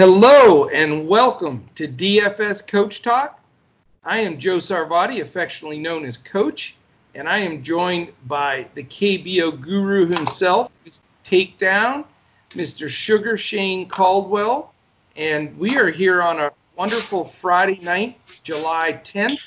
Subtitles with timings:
[0.00, 3.38] Hello and welcome to DFS Coach Talk.
[4.02, 6.74] I am Joe Sarvati, affectionately known as Coach,
[7.14, 11.00] and I am joined by the KBO guru himself, Mr.
[11.26, 12.06] Takedown,
[12.52, 12.88] Mr.
[12.88, 14.72] Sugar Shane Caldwell,
[15.16, 19.42] and we are here on a wonderful Friday night, July 10th,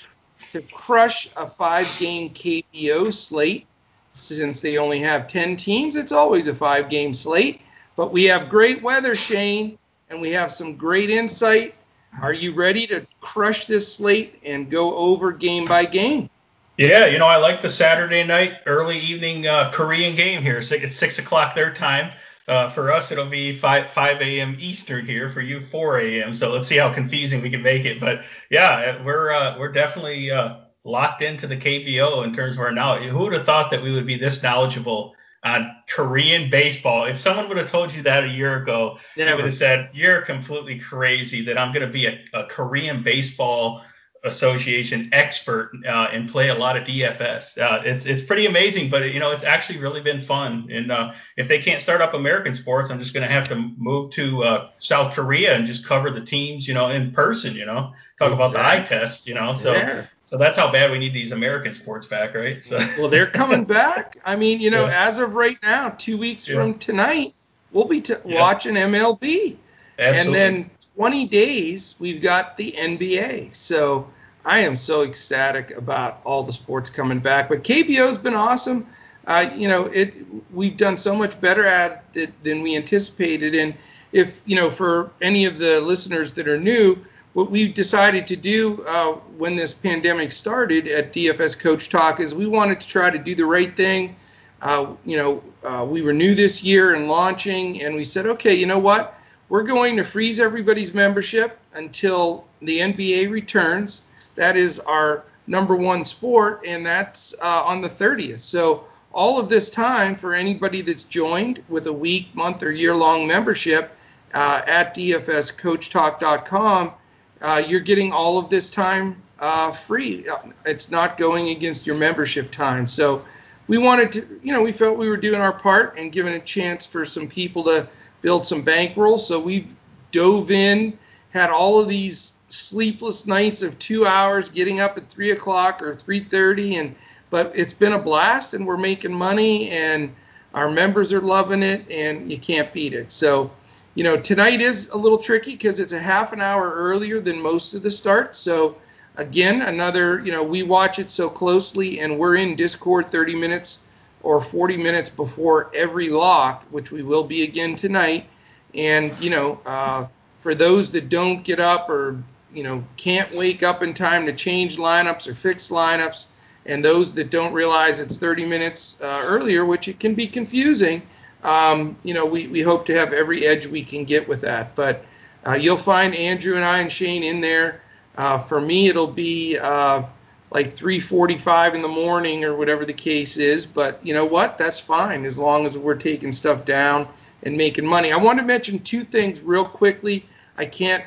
[0.52, 3.66] to crush a five-game KBO slate.
[4.14, 7.62] Since they only have 10 teams, it's always a five-game slate.
[7.96, 9.80] But we have great weather, Shane
[10.10, 11.76] and we have some great insight.
[12.22, 16.30] Are you ready to crush this slate and go over game by game?
[16.78, 20.58] Yeah, you know, I like the Saturday night, early evening uh, Korean game here.
[20.58, 22.12] It's, 6 o'clock their time.
[22.48, 24.56] Uh, for us, it'll be 5, 5 a.m.
[24.60, 25.30] Eastern here.
[25.30, 26.34] For you, 4 a.m.
[26.34, 28.00] So let's see how confusing we can make it.
[28.00, 32.72] But yeah, we're uh, we're definitely uh, locked into the KBO in terms of our
[32.72, 33.04] knowledge.
[33.04, 37.06] Who would have thought that we would be this knowledgeable on Korean baseball.
[37.06, 39.30] If someone would have told you that a year ago, Never.
[39.30, 43.04] you would have said, You're completely crazy that I'm going to be a, a Korean
[43.04, 43.84] baseball
[44.26, 47.58] association expert uh, and play a lot of DFS.
[47.58, 50.70] Uh, it's it's pretty amazing, but you know it's actually really been fun.
[50.72, 53.56] And uh, if they can't start up American sports, I'm just going to have to
[53.56, 57.54] move to uh, South Korea and just cover the teams, you know, in person.
[57.54, 58.36] You know, talk exactly.
[58.36, 59.28] about the eye test.
[59.28, 60.06] You know, so yeah.
[60.22, 62.64] so that's how bad we need these American sports back, right?
[62.64, 62.80] So.
[62.98, 64.18] Well, they're coming back.
[64.24, 65.08] I mean, you know, yeah.
[65.08, 66.56] as of right now, two weeks yeah.
[66.56, 67.34] from tonight,
[67.72, 69.58] we'll be t- watching MLB,
[69.98, 70.00] Absolutely.
[70.00, 73.54] and then 20 days, we've got the NBA.
[73.56, 74.08] So
[74.46, 77.50] I am so ecstatic about all the sports coming back.
[77.50, 78.88] But KBO's been awesome.
[79.26, 80.14] Uh, you know, it
[80.52, 83.56] we've done so much better at it than we anticipated.
[83.56, 83.74] And
[84.12, 88.36] if you know, for any of the listeners that are new, what we decided to
[88.36, 93.10] do uh, when this pandemic started at DFS Coach Talk is we wanted to try
[93.10, 94.16] to do the right thing.
[94.62, 98.54] Uh, you know, uh, we were new this year and launching, and we said, okay,
[98.54, 99.18] you know what?
[99.54, 104.02] We're going to freeze everybody's membership until the NBA returns.
[104.34, 108.40] That is our number one sport, and that's uh, on the 30th.
[108.40, 113.28] So all of this time for anybody that's joined with a week, month, or year-long
[113.28, 113.96] membership
[114.34, 116.92] uh, at dfscoachtalk.com,
[117.40, 120.26] uh, you're getting all of this time uh, free.
[120.66, 122.88] It's not going against your membership time.
[122.88, 123.24] So
[123.68, 126.40] we wanted to, you know, we felt we were doing our part and giving a
[126.40, 127.88] chance for some people to
[128.24, 129.20] build some bankroll.
[129.20, 129.68] So we've
[130.12, 130.98] dove in,
[131.32, 135.94] had all of these sleepless nights of two hours, getting up at three o'clock or
[135.94, 136.96] 3:30, and
[137.30, 140.16] but it's been a blast, and we're making money, and
[140.54, 143.12] our members are loving it, and you can't beat it.
[143.12, 143.52] So,
[143.96, 147.42] you know, tonight is a little tricky because it's a half an hour earlier than
[147.42, 148.38] most of the starts.
[148.38, 148.78] So,
[149.18, 153.88] again, another, you know, we watch it so closely, and we're in Discord 30 minutes
[154.24, 158.26] or 40 minutes before every lock, which we will be again tonight.
[158.74, 160.08] And, you know, uh,
[160.42, 162.22] for those that don't get up or,
[162.54, 166.32] you know, can't wake up in time to change lineups or fix lineups,
[166.66, 171.02] and those that don't realize it's 30 minutes uh, earlier, which it can be confusing,
[171.44, 174.76] um, you know, we, we hope to have every edge we can get with that.
[174.76, 175.06] But
[175.46, 177.82] uh, you'll find Andrew and I and Shane in there.
[178.16, 180.04] Uh, for me, it'll be uh,
[180.54, 183.66] like 3:45 in the morning or whatever the case is.
[183.66, 184.58] But you know what?
[184.58, 187.08] That's fine as long as we're taking stuff down
[187.42, 188.12] and making money.
[188.12, 190.26] I want to mention two things real quickly.
[190.58, 191.04] I can't.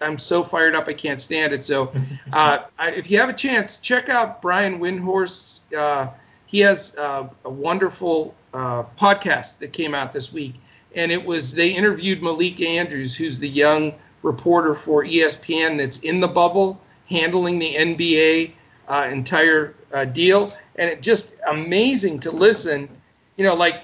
[0.00, 1.64] I'm so fired up I can't stand it.
[1.64, 1.92] So,
[2.32, 5.72] uh, if you have a chance, check out Brian Windhorst.
[5.76, 6.10] Uh,
[6.46, 10.54] he has uh, a wonderful uh, podcast that came out this week,
[10.94, 16.20] and it was they interviewed Malika Andrews, who's the young reporter for ESPN that's in
[16.20, 18.52] the bubble handling the NBA
[18.88, 22.88] uh, entire uh, deal, and it just amazing to listen.
[23.36, 23.82] You know, like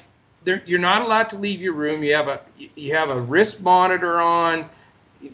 [0.66, 2.03] you're not allowed to leave your room.
[2.03, 2.41] You have a
[2.75, 4.69] you have a wrist monitor on.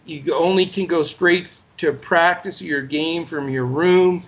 [0.04, 4.22] You only can go straight to practice your game from your room.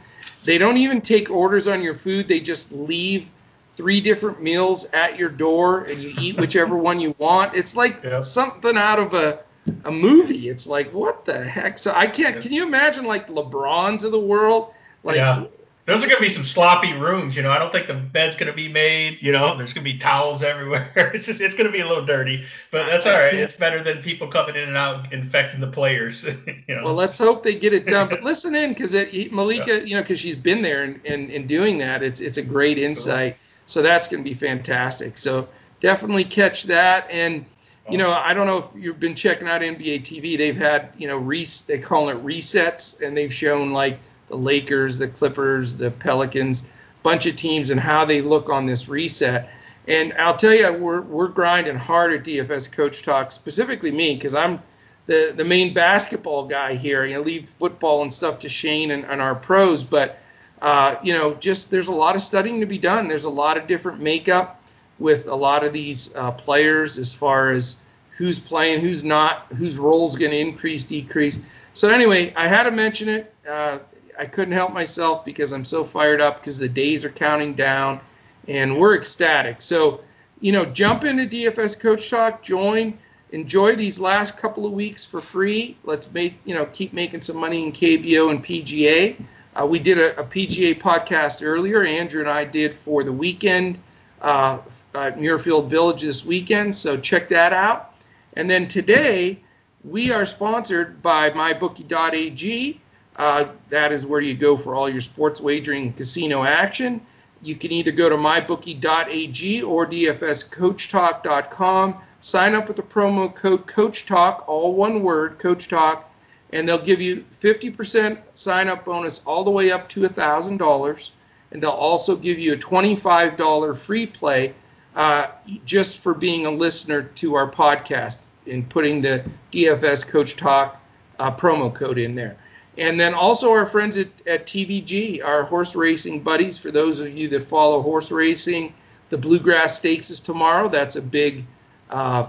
[0.44, 2.26] They don't even take orders on your food.
[2.26, 3.28] They just leave
[3.70, 7.54] three different meals at your door, and you eat whichever one you want.
[7.54, 8.24] It's like yep.
[8.24, 9.40] something out of a
[9.84, 10.48] a movie.
[10.48, 11.78] It's like what the heck?
[11.78, 12.40] So I can't.
[12.40, 14.72] Can you imagine like LeBrons of the world?
[15.04, 15.44] Like, yeah.
[15.84, 17.50] Those are going to be some sloppy rooms, you know.
[17.50, 19.56] I don't think the bed's going to be made, you know.
[19.58, 20.92] There's going to be towels everywhere.
[21.14, 23.34] It's just it's going to be a little dirty, but that's all right.
[23.34, 26.24] It's better than people coming in and out infecting the players.
[26.68, 26.84] you know?
[26.84, 28.08] Well, let's hope they get it done.
[28.08, 28.94] But listen in because
[29.32, 29.84] Malika, yeah.
[29.84, 32.04] you know, because she's been there and, and, and doing that.
[32.04, 33.36] It's it's a great insight.
[33.66, 35.18] So that's going to be fantastic.
[35.18, 35.48] So
[35.80, 37.10] definitely catch that.
[37.10, 37.44] And
[37.90, 40.38] you know, I don't know if you've been checking out NBA TV.
[40.38, 43.98] They've had you know, res- they call it resets, and they've shown like
[44.32, 46.64] the Lakers, the Clippers, the Pelicans,
[47.02, 49.50] bunch of teams and how they look on this reset.
[49.86, 54.34] And I'll tell you, we're we're grinding hard at DFS Coach Talk, specifically me, because
[54.34, 54.62] I'm
[55.06, 57.04] the the main basketball guy here.
[57.04, 60.18] You know, leave football and stuff to Shane and, and our pros, but
[60.62, 63.08] uh, you know, just there's a lot of studying to be done.
[63.08, 64.62] There's a lot of different makeup
[64.98, 69.76] with a lot of these uh, players as far as who's playing, who's not, whose
[69.76, 71.40] role's going to increase, decrease.
[71.74, 73.34] So anyway, I had to mention it.
[73.46, 73.78] Uh,
[74.22, 78.00] I couldn't help myself because I'm so fired up because the days are counting down,
[78.46, 79.60] and we're ecstatic.
[79.60, 80.02] So
[80.40, 82.96] you know, jump into DFS Coach Talk, join,
[83.32, 85.76] enjoy these last couple of weeks for free.
[85.82, 89.16] Let's make you know keep making some money in KBO and PGA.
[89.60, 91.82] Uh, we did a, a, PGA podcast earlier.
[91.82, 93.76] Andrew and I did for the weekend
[94.20, 94.58] uh,
[94.94, 97.96] at Muirfield Village this weekend, so check that out.
[98.34, 99.40] And then today
[99.82, 102.80] we are sponsored by MyBookie.ag.
[103.16, 107.00] Uh, that is where you go for all your sports wagering casino action.
[107.42, 111.96] You can either go to mybookie.ag or dfscoachtalk.com.
[112.20, 116.04] Sign up with the promo code CoachTalk, all one word, CoachTalk,
[116.52, 121.10] and they'll give you 50% sign up bonus all the way up to $1,000.
[121.50, 124.54] And they'll also give you a $25 free play
[124.94, 125.26] uh,
[125.64, 130.80] just for being a listener to our podcast and putting the DFS Coach Talk
[131.18, 132.36] uh, promo code in there.
[132.78, 136.58] And then also our friends at, at TVG, our horse racing buddies.
[136.58, 138.72] For those of you that follow horse racing,
[139.10, 140.68] the Bluegrass Stakes is tomorrow.
[140.68, 141.44] That's a big,
[141.90, 142.28] uh,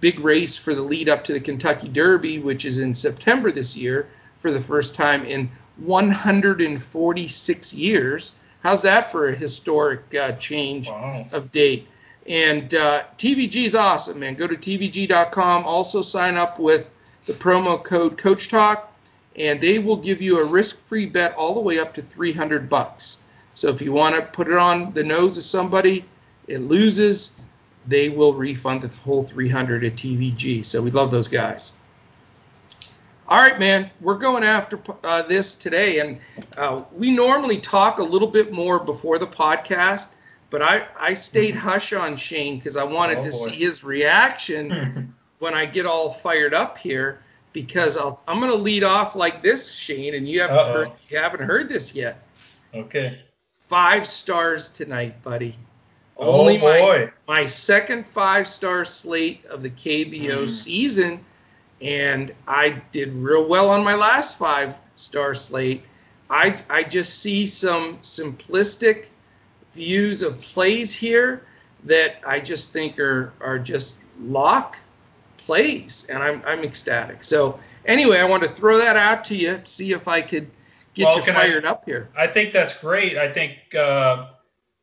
[0.00, 3.76] big race for the lead up to the Kentucky Derby, which is in September this
[3.76, 4.08] year
[4.40, 8.34] for the first time in 146 years.
[8.64, 11.26] How's that for a historic uh, change wow.
[11.30, 11.86] of date?
[12.26, 14.34] And uh, TVG is awesome, man.
[14.34, 15.64] Go to tvg.com.
[15.64, 16.92] Also sign up with
[17.26, 18.93] the promo code Coach Talk
[19.36, 23.22] and they will give you a risk-free bet all the way up to 300 bucks.
[23.54, 26.04] So if you want to put it on the nose of somebody,
[26.46, 27.40] it loses,
[27.86, 30.64] they will refund the whole 300 at TVG.
[30.64, 31.72] So we love those guys.
[33.26, 36.18] All right, man, we're going after uh, this today, and
[36.58, 40.08] uh, we normally talk a little bit more before the podcast,
[40.50, 41.66] but I, I stayed mm-hmm.
[41.66, 43.36] hush on Shane because I wanted oh, to boy.
[43.36, 47.23] see his reaction when I get all fired up here
[47.54, 51.16] because i am going to lead off like this, Shane, and you haven't heard you
[51.16, 52.22] haven't heard this yet.
[52.74, 53.18] Okay.
[53.68, 55.56] Five stars tonight, buddy.
[56.18, 57.12] Oh Only boy.
[57.26, 60.50] My, my second five star slate of the KBO mm.
[60.50, 61.24] season,
[61.80, 65.84] and I did real well on my last five star slate.
[66.28, 69.06] I I just see some simplistic
[69.72, 71.46] views of plays here
[71.84, 74.78] that I just think are are just lock
[75.44, 77.22] plays, and I'm I'm ecstatic.
[77.22, 80.50] So anyway, I want to throw that out to you, see if I could
[80.94, 82.08] get well, you fired I, up here.
[82.16, 83.18] I think that's great.
[83.18, 84.28] I think uh,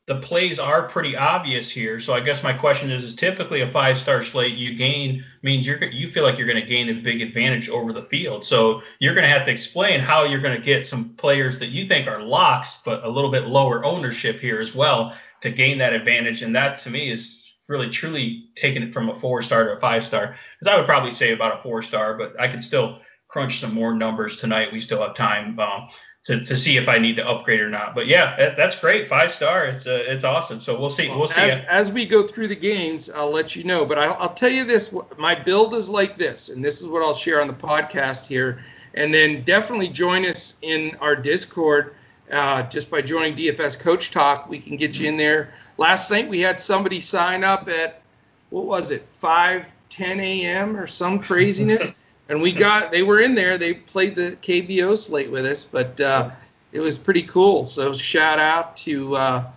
[0.06, 2.00] the plays are pretty obvious here.
[2.00, 5.84] So I guess my question is: Is typically a five-star slate you gain means you're
[5.86, 8.46] you feel like you're going to gain a big advantage over the field.
[8.46, 11.68] So you're going to have to explain how you're going to get some players that
[11.68, 15.80] you think are locks, but a little bit lower ownership here as well to gain
[15.80, 16.44] that advantage.
[16.44, 17.41] And that to me is
[17.72, 20.36] really truly taken it from a four star to a five star.
[20.60, 23.74] Because I would probably say about a four star, but I could still crunch some
[23.74, 24.74] more numbers tonight.
[24.74, 25.88] We still have time um,
[26.26, 27.96] to, to see if I need to upgrade or not.
[27.96, 29.08] But yeah, that, that's great.
[29.08, 29.66] Five star.
[29.66, 30.60] It's uh, it's awesome.
[30.60, 31.10] So we'll see.
[31.10, 31.42] We'll see.
[31.42, 33.86] As, as we go through the games, I'll let you know.
[33.86, 37.02] But I'll, I'll tell you this: my build is like this, and this is what
[37.02, 38.64] I'll share on the podcast here.
[38.94, 41.96] And then definitely join us in our Discord.
[42.30, 46.30] Uh, just by joining DFS Coach Talk, we can get you in there Last night
[46.30, 48.04] we had somebody sign up at
[48.52, 50.78] what was it, 5 10 a.m.
[50.78, 53.58] or some craziness, and we got they were in there.
[53.58, 56.30] They played the KBO slate with us, but uh,
[56.72, 57.64] it was pretty cool.
[57.64, 59.52] So shout out to uh,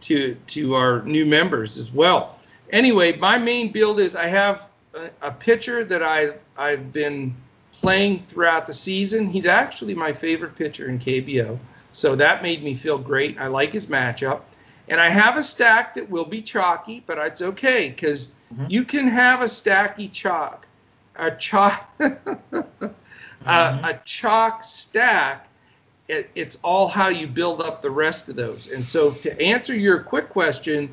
[0.00, 2.36] to to our new members as well.
[2.70, 7.32] Anyway, my main build is I have a, a pitcher that I I've been
[7.70, 9.28] playing throughout the season.
[9.28, 11.56] He's actually my favorite pitcher in KBO,
[11.92, 13.38] so that made me feel great.
[13.38, 14.40] I like his matchup.
[14.88, 18.66] And I have a stack that will be chalky, but it's okay because mm-hmm.
[18.68, 20.66] you can have a stacky chalk,
[21.16, 22.86] a chalk, mm-hmm.
[23.46, 25.48] a, a, chalk stack.
[26.08, 28.70] It, it's all how you build up the rest of those.
[28.70, 30.92] And so to answer your quick question,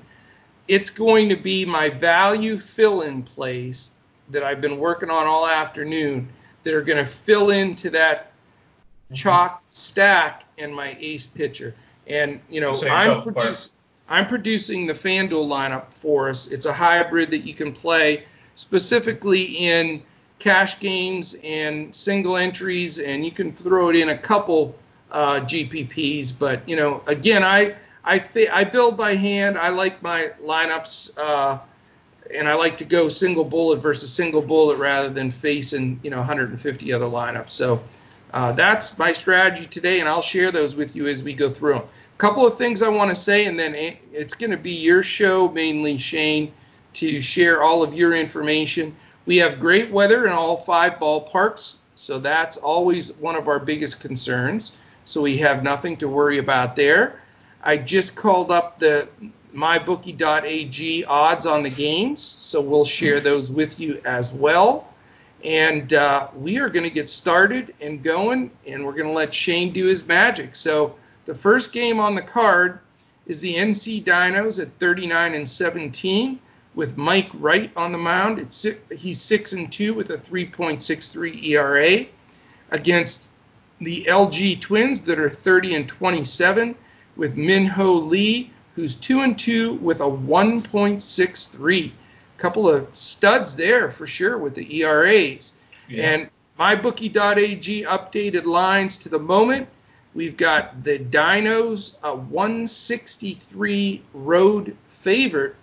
[0.69, 3.91] it's going to be my value fill-in plays
[4.29, 6.29] that I've been working on all afternoon
[6.63, 9.15] that are going to fill into that mm-hmm.
[9.15, 11.75] chalk stack and my ace pitcher.
[12.07, 13.73] And you know, I'm producing.
[14.09, 16.47] I'm producing the FanDuel lineup for us.
[16.47, 20.03] It's a hybrid that you can play specifically in
[20.39, 24.75] cash games and single entries, and you can throw it in a couple
[25.11, 26.37] uh, GPPs.
[26.37, 29.57] But you know, again, I I I build by hand.
[29.57, 31.59] I like my lineups uh,
[32.33, 36.17] and I like to go single bullet versus single bullet rather than facing you know
[36.17, 37.49] 150 other lineups.
[37.49, 37.83] So
[38.33, 41.73] uh, that's my strategy today, and I'll share those with you as we go through
[41.73, 41.83] them.
[42.21, 43.73] Couple of things I want to say, and then
[44.13, 46.53] it's going to be your show mainly, Shane,
[46.93, 48.95] to share all of your information.
[49.25, 54.01] We have great weather in all five ballparks, so that's always one of our biggest
[54.01, 54.71] concerns.
[55.03, 57.23] So we have nothing to worry about there.
[57.63, 59.07] I just called up the
[59.55, 64.87] mybookie.ag odds on the games, so we'll share those with you as well.
[65.43, 69.33] And uh, we are going to get started and going, and we're going to let
[69.33, 70.53] Shane do his magic.
[70.53, 72.79] So the first game on the card
[73.25, 76.39] is the NC Dinos at 39 and 17
[76.73, 78.39] with Mike Wright on the mound.
[78.39, 82.05] It's, he's six and two with a 3.63 ERA
[82.71, 83.27] against
[83.79, 86.75] the LG Twins that are 30 and 27
[87.15, 91.91] with Min-Ho Lee, who's two and two with a 1.63
[92.37, 95.53] couple of studs there for sure with the ERAs.
[95.87, 96.13] Yeah.
[96.13, 99.67] And mybookie.ag updated lines to the moment.
[100.13, 105.55] We've got the Dinos, a 163 road favorite,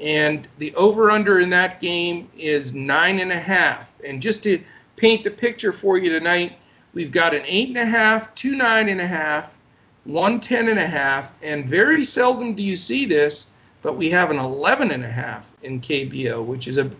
[0.00, 3.92] and the over under in that game is nine and a half.
[4.04, 4.62] And just to
[4.96, 6.58] paint the picture for you tonight,
[6.94, 9.58] we've got an eight and a half, two nine and a half,
[10.04, 13.52] one ten and a half, and very seldom do you see this
[13.82, 16.90] but we have an 11 and a half in KBO, which is a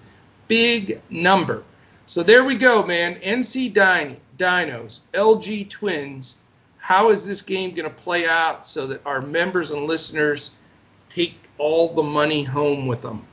[0.46, 1.62] big number.
[2.06, 3.16] So there we go, man.
[3.16, 6.42] NC Dinos, LG Twins.
[6.88, 10.56] How is this game going to play out so that our members and listeners
[11.10, 13.26] take all the money home with them?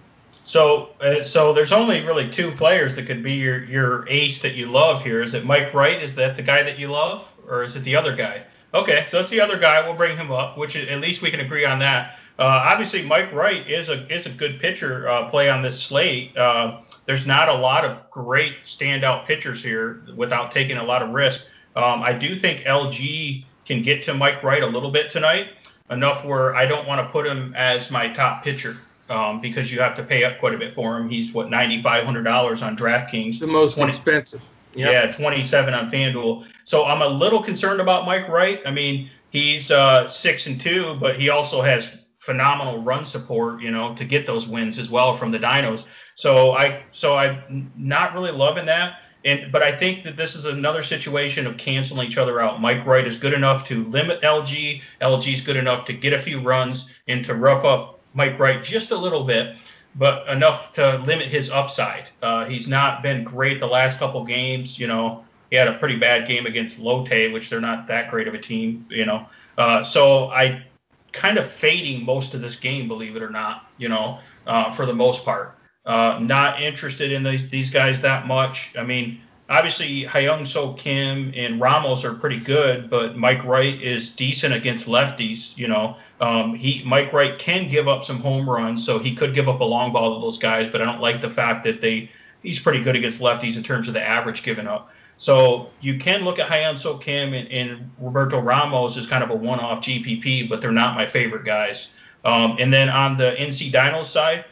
[0.44, 4.56] So, uh, so there's only really two players that could be your your ace that
[4.56, 5.22] you love here.
[5.22, 6.04] Is it Mike Wright?
[6.04, 8.44] Is that the guy that you love, or is it the other guy?
[8.74, 9.80] Okay, so it's the other guy.
[9.88, 12.20] We'll bring him up, which at least we can agree on that.
[12.38, 16.36] Uh, obviously, Mike Wright is a is a good pitcher uh, play on this slate.
[16.36, 21.12] Uh, there's not a lot of great standout pitchers here without taking a lot of
[21.12, 21.46] risk.
[21.76, 25.50] Um, I do think LG can get to Mike Wright a little bit tonight,
[25.90, 28.78] enough where I don't want to put him as my top pitcher
[29.10, 31.10] um, because you have to pay up quite a bit for him.
[31.10, 33.40] He's what ninety five hundred dollars on DraftKings.
[33.40, 34.42] The most 20, expensive.
[34.76, 34.92] Yep.
[34.92, 36.46] Yeah, 27 on FanDuel.
[36.66, 38.60] So I'm a little concerned about Mike Wright.
[38.66, 43.72] I mean, he's uh, six and two, but he also has phenomenal run support, you
[43.72, 45.86] know, to get those wins as well from the Dinos.
[46.16, 49.00] So I so I'm not really loving that.
[49.26, 52.62] And but I think that this is another situation of canceling each other out.
[52.62, 54.82] Mike Wright is good enough to limit LG.
[55.02, 58.64] LG is good enough to get a few runs and to rough up Mike Wright
[58.64, 59.58] just a little bit,
[59.96, 62.06] but enough to limit his upside.
[62.22, 64.78] Uh, he's not been great the last couple games.
[64.78, 68.28] You know, he had a pretty bad game against Lotte, which they're not that great
[68.28, 68.86] of a team.
[68.90, 69.28] You know,
[69.58, 70.64] uh, so I
[71.12, 74.86] kind of fading most of this game, believe it or not, you know, uh, for
[74.86, 75.58] the most part.
[75.86, 78.74] Uh, not interested in these, these guys that much.
[78.78, 84.12] I mean, obviously, Hyun So Kim and Ramos are pretty good, but Mike Wright is
[84.12, 85.56] decent against lefties.
[85.58, 89.34] You know, um, he Mike Wright can give up some home runs, so he could
[89.34, 90.72] give up a long ball to those guys.
[90.72, 92.10] But I don't like the fact that they
[92.42, 94.92] he's pretty good against lefties in terms of the average given up.
[95.18, 99.30] So you can look at Hyun So Kim and, and, Roberto Ramos as kind of
[99.30, 101.88] a one-off GPP, but they're not my favorite guys.
[102.26, 104.44] Um, and then on the NC Dinos side,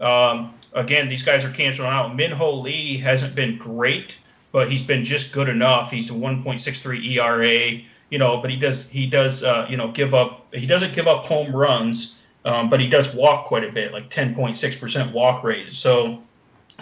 [0.00, 2.14] um, again, these guys are canceling out.
[2.14, 4.16] Min-Ho Lee hasn't been great,
[4.52, 5.90] but he's been just good enough.
[5.90, 10.14] He's a 1.63 ERA, you know, but he does he does uh, you know give
[10.14, 12.14] up he doesn't give up home runs,
[12.44, 15.72] um, but he does walk quite a bit, like 10.6% walk rate.
[15.72, 16.22] So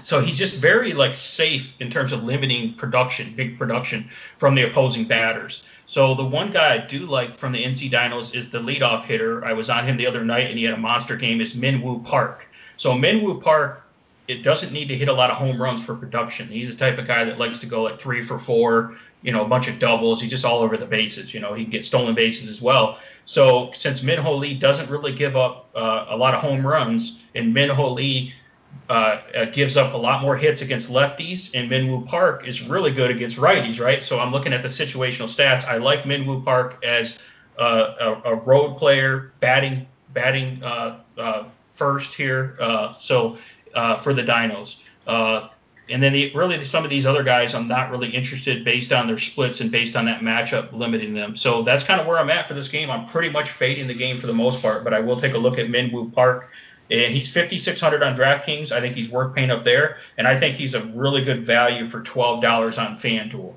[0.03, 4.63] so he's just very like safe in terms of limiting production, big production from the
[4.63, 5.63] opposing batters.
[5.87, 9.45] So the one guy I do like from the NC Dinos is the leadoff hitter.
[9.45, 11.41] I was on him the other night and he had a monster game.
[11.41, 12.47] Is Minwoo Park.
[12.77, 13.84] So Minwoo Park,
[14.27, 16.49] it doesn't need to hit a lot of home runs for production.
[16.49, 19.45] He's the type of guy that likes to go like three for four, you know,
[19.45, 20.23] a bunch of doubles.
[20.23, 21.35] He's just all over the bases.
[21.35, 22.99] You know, he can get stolen bases as well.
[23.27, 27.53] So since Min-Ho Lee doesn't really give up uh, a lot of home runs, and
[27.53, 28.35] Min-Ho Lee
[28.89, 32.93] uh, uh, gives up a lot more hits against lefties, and Minwoo Park is really
[32.93, 34.03] good against righties, right?
[34.03, 35.65] So I'm looking at the situational stats.
[35.65, 37.19] I like Minwoo Park as
[37.59, 42.57] uh, a, a, road player, batting batting uh, uh first here.
[43.75, 44.77] Uh, for the Dinos.
[45.07, 49.07] and then the, really some of these other guys, I'm not really interested based on
[49.07, 51.37] their splits and based on that matchup limiting them.
[51.37, 52.91] So that's kind of where I'm at for this game.
[52.91, 55.39] I'm pretty much fading the game for the most part, but I will take a
[55.39, 56.51] look at Minwoo Park
[56.91, 58.71] and he's 5600 on DraftKings.
[58.71, 61.89] I think he's worth paying up there, and I think he's a really good value
[61.89, 63.55] for $12 on FanDuel.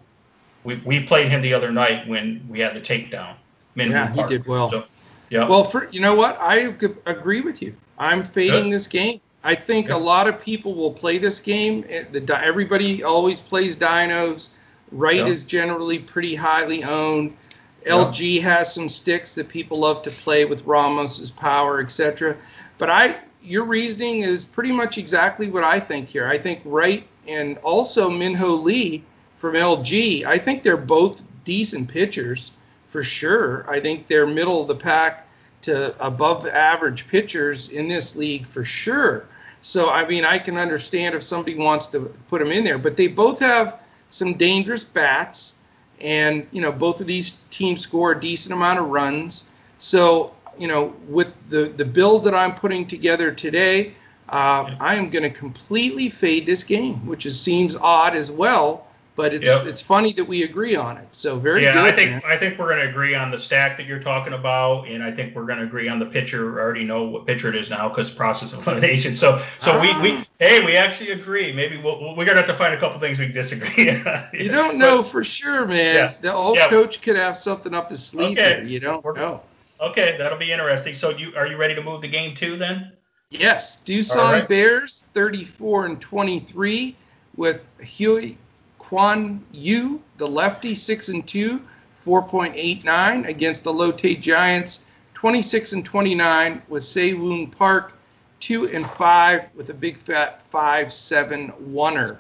[0.64, 3.36] We, we played him the other night when we had the takedown.
[3.76, 4.72] yeah, he did well.
[4.72, 4.86] So,
[5.30, 5.48] yeah.
[5.48, 6.74] Well, for you know what, I
[7.06, 7.76] agree with you.
[7.98, 8.74] I'm fading Good.
[8.74, 9.20] this game.
[9.48, 11.84] I think a lot of people will play this game.
[11.84, 14.50] The, everybody always plays dinos.
[14.92, 17.38] Wright is generally pretty highly owned.
[17.86, 22.36] LG has some sticks that people love to play with Ramos's power, etc.
[22.77, 26.27] But I, your reasoning is pretty much exactly what I think here.
[26.27, 29.01] I think Wright and also Minho Lee
[29.38, 32.51] from LG, I think they're both decent pitchers
[32.88, 33.66] for sure.
[33.70, 35.25] I think they're middle of the pack
[35.62, 39.25] to above average pitchers in this league for sure.
[39.68, 42.96] So I mean, I can understand if somebody wants to put them in there, but
[42.96, 43.78] they both have
[44.10, 45.56] some dangerous bats,
[46.00, 49.44] and you know both of these teams score a decent amount of runs.
[49.78, 53.94] So you know, with the the build that I'm putting together today,
[54.30, 58.87] uh, I am going to completely fade this game, which is, seems odd as well
[59.18, 59.66] but it's yep.
[59.66, 61.08] it's funny that we agree on it.
[61.10, 61.86] So very yeah, good.
[61.86, 62.22] I think man.
[62.24, 65.12] I think we're going to agree on the stack that you're talking about, and I
[65.12, 66.60] think we're going to agree on the pitcher.
[66.60, 69.16] I already know what pitcher it is now because process of elimination.
[69.16, 69.82] So so ah.
[69.82, 70.26] we, we ah.
[70.38, 71.52] hey we actually agree.
[71.52, 73.86] Maybe we'll, we're going to have to find a couple things we disagree.
[74.34, 75.96] you don't know but, for sure, man.
[75.96, 76.70] Yeah, the old yeah.
[76.70, 78.58] coach could have something up his sleeve okay.
[78.58, 78.64] here.
[78.64, 79.42] You don't we're, know.
[79.82, 80.94] Okay, that'll be interesting.
[80.94, 82.92] So you are you ready to move the game two then?
[83.32, 84.48] Yes, Doosan right.
[84.48, 86.96] Bears 34 and 23
[87.36, 88.38] with Huey
[88.88, 91.62] Quan Yu, the lefty, 6 and 2,
[92.06, 97.98] 4.89 against the Lotte Giants, 26 and 29 with Woon Park,
[98.39, 102.17] 2 and 5 with a big fat 5-7 oneer.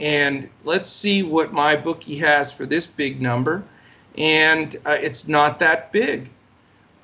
[0.00, 3.62] And let's see what my bookie has for this big number.
[4.18, 6.28] And uh, it's not that big.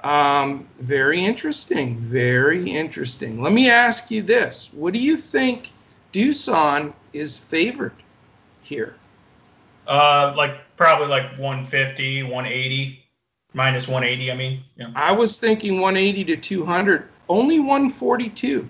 [0.02, 1.98] Um, very interesting.
[1.98, 3.40] Very interesting.
[3.40, 4.68] Let me ask you this.
[4.72, 5.70] What do you think
[6.12, 7.92] Doosan is favored?
[8.66, 8.96] Here?
[9.87, 13.04] Uh, like probably like 150, 180,
[13.52, 14.32] minus 180.
[14.32, 14.90] I mean, yeah.
[14.94, 17.08] I was thinking 180 to 200.
[17.28, 18.68] Only 142.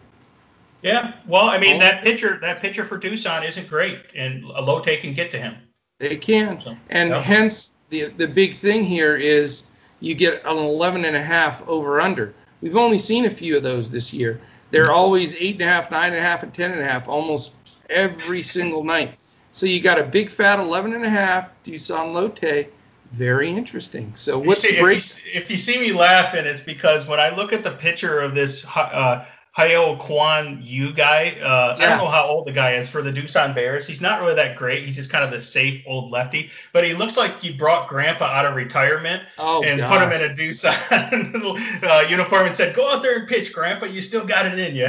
[0.83, 1.79] Yeah, well, I mean oh.
[1.81, 5.57] that pitcher that pitcher for Doosan isn't great, and a Lotte can get to him.
[5.99, 7.23] They can, so, and yeah.
[7.23, 9.65] hence the the big thing here is
[10.01, 12.35] you get an 11 and a half over under.
[12.61, 14.41] We've only seen a few of those this year.
[14.71, 17.09] They're always eight and a half, nine and a half, and ten and a half
[17.09, 17.55] almost
[17.89, 19.17] every single night.
[19.57, 22.71] So you got a big fat 11 and a half Doosan Lotte.
[23.13, 24.15] Very interesting.
[24.15, 24.99] So what's see, the break?
[24.99, 28.21] If you, if you, see me laughing, it's because when I look at the picture
[28.21, 29.25] of this uh,
[29.57, 31.39] Hyo Kwon Yu guy.
[31.43, 31.85] Uh, yeah.
[31.85, 33.87] I don't know how old the guy is for the Doosan Bears.
[33.87, 34.85] He's not really that great.
[34.85, 36.51] He's just kind of the safe old lefty.
[36.75, 39.89] But he looks like you brought Grandpa out of retirement oh, and gosh.
[39.89, 43.87] put him in a Doosan uh, uniform and said, "Go out there and pitch, Grandpa.
[43.87, 44.89] You still got it in you."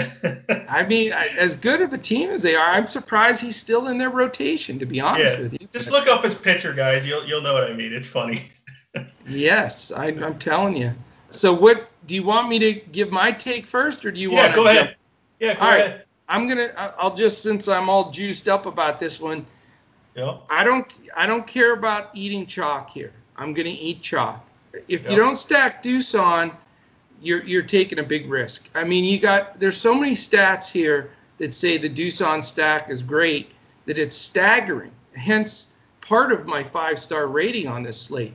[0.68, 3.98] I mean, as good of a team as they are, I'm surprised he's still in
[3.98, 4.80] their rotation.
[4.80, 5.44] To be honest yeah.
[5.44, 7.06] with you, just look up his picture, guys.
[7.06, 7.94] You'll you'll know what I mean.
[7.94, 8.44] It's funny.
[9.30, 10.94] yes, I, I'm telling you.
[11.30, 14.42] So what do you want me to give my take first, or do you yeah,
[14.42, 14.56] want to?
[14.56, 14.96] Go ahead.
[15.40, 15.92] Yeah, go all ahead.
[15.92, 16.02] Right.
[16.30, 16.94] I'm gonna.
[16.98, 19.46] I'll just since I'm all juiced up about this one.
[20.16, 20.38] Yeah.
[20.50, 20.92] I don't.
[21.16, 23.14] I don't care about eating chalk here.
[23.36, 24.46] I'm gonna eat chalk.
[24.88, 25.12] If yep.
[25.12, 26.54] you don't stack Doosan,
[27.22, 28.70] you're you're taking a big risk.
[28.76, 33.02] I mean, you got there's so many stats here that say the Doosan stack is
[33.02, 33.52] great
[33.86, 34.92] that it's staggering.
[35.16, 38.34] Hence, part of my five star rating on this slate.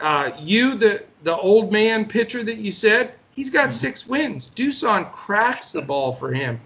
[0.00, 3.70] Uh, you, the the old man pitcher that you said, he's got mm-hmm.
[3.72, 4.48] six wins.
[4.54, 6.60] Doosan cracks the ball for him.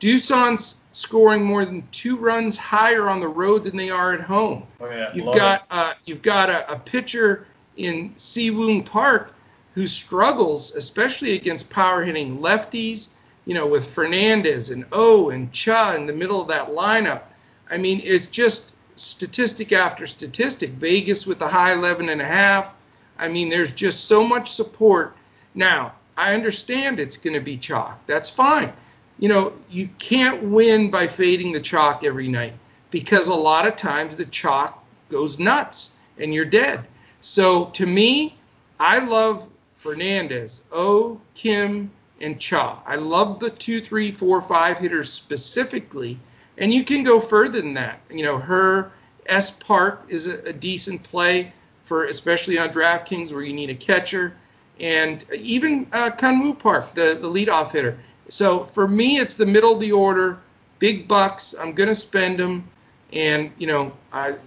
[0.00, 4.66] Doosan's scoring more than two runs higher on the road than they are at home.
[4.80, 5.12] Oh, yeah.
[5.14, 9.34] You've got uh, you've got a, a pitcher in Siwoong Park
[9.74, 13.10] who struggles, especially against power hitting lefties.
[13.46, 17.22] You know, with Fernandez and O and Cha in the middle of that lineup.
[17.70, 20.70] I mean, it's just statistic after statistic.
[20.70, 22.74] Vegas with the high 11 and a half.
[23.18, 25.16] I mean, there's just so much support.
[25.54, 28.04] Now, I understand it's going to be chalk.
[28.06, 28.72] That's fine.
[29.18, 32.54] You know, you can't win by fading the chalk every night
[32.90, 36.86] because a lot of times the chalk goes nuts and you're dead.
[37.20, 38.36] So to me,
[38.78, 42.82] I love Fernandez, O, Kim, and Cha.
[42.86, 46.18] I love the two, three, four, five hitters specifically
[46.58, 48.00] and you can go further than that.
[48.10, 48.92] You know, her
[49.26, 51.52] S Park is a, a decent play
[51.84, 54.34] for especially on DraftKings where you need a catcher,
[54.80, 57.98] and even uh, Kanwoo Park, the the leadoff hitter.
[58.28, 60.38] So for me, it's the middle of the order,
[60.78, 61.54] big bucks.
[61.58, 62.68] I'm gonna spend them,
[63.12, 63.92] and you know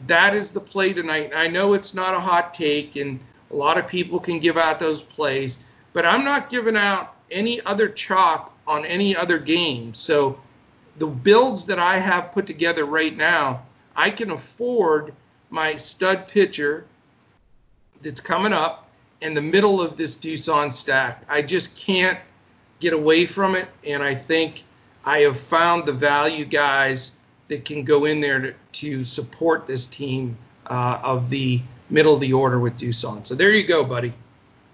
[0.07, 1.31] that is the play tonight.
[1.33, 3.19] I know it's not a hot take, and
[3.51, 5.59] a lot of people can give out those plays,
[5.93, 9.93] but I'm not giving out any other chalk on any other game.
[9.93, 10.39] So
[10.99, 13.63] the builds that I have put together right now,
[13.95, 15.13] I can afford
[15.49, 16.85] my stud pitcher
[18.01, 18.89] that's coming up
[19.21, 21.23] in the middle of this Doosan stack.
[21.27, 22.19] I just can't
[22.79, 24.63] get away from it, and I think
[25.03, 29.87] I have found the value guys that can go in there to, to support this
[29.87, 33.25] team uh, of the middle of the order with Doosan.
[33.25, 34.13] So there you go, buddy.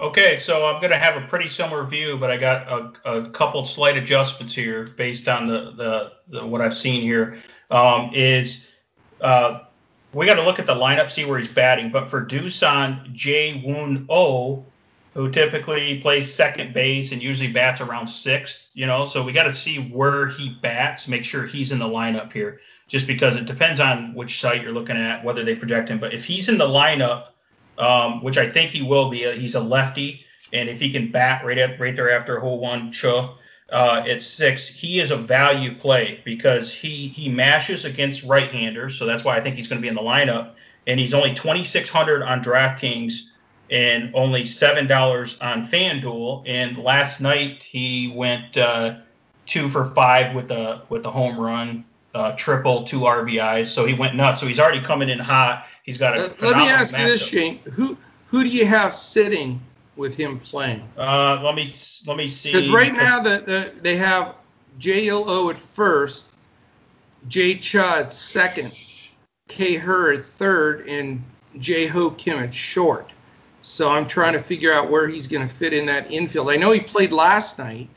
[0.01, 3.29] Okay, so I'm going to have a pretty similar view, but I got a, a
[3.29, 7.41] couple slight adjustments here based on the, the, the what I've seen here.
[7.71, 8.67] Um, is
[9.21, 9.61] uh,
[10.13, 11.91] we got to look at the lineup, see where he's batting.
[11.91, 14.65] But for Doosan J Woon Oh,
[15.13, 19.43] who typically plays second base and usually bats around sixth, you know, so we got
[19.43, 23.45] to see where he bats, make sure he's in the lineup here, just because it
[23.45, 25.99] depends on which site you're looking at, whether they project him.
[25.99, 27.27] But if he's in the lineup
[27.77, 29.23] um, which I think he will be.
[29.33, 33.35] He's a lefty, and if he can bat right up right there after Ho-Kwon Cho
[33.71, 39.05] uh, at six, he is a value play because he he mashes against right-handers, so
[39.05, 40.51] that's why I think he's going to be in the lineup.
[40.87, 43.29] And he's only 2,600 on DraftKings
[43.71, 46.43] and only seven dollars on FanDuel.
[46.45, 48.97] And last night he went uh,
[49.45, 53.67] two for five with the with the home run uh, triple, two RBIs.
[53.67, 54.39] So he went nuts.
[54.39, 55.67] So he's already coming in hot.
[55.83, 56.21] He's got a.
[56.21, 57.59] Let, let me ask you this, Shane.
[57.73, 57.97] Who
[58.27, 59.61] who do you have sitting
[59.97, 60.87] with him playing?
[60.97, 61.73] Uh, let me
[62.07, 62.49] let me see.
[62.49, 64.35] Because right now the, the they have
[64.79, 66.33] JLO at first,
[67.27, 68.73] J Cha at second,
[69.49, 71.21] K Her at third, and
[71.59, 73.11] J Ho Kim at short.
[73.61, 76.51] So I'm trying to figure out where he's going to fit in that infield.
[76.51, 77.89] I know he played last night,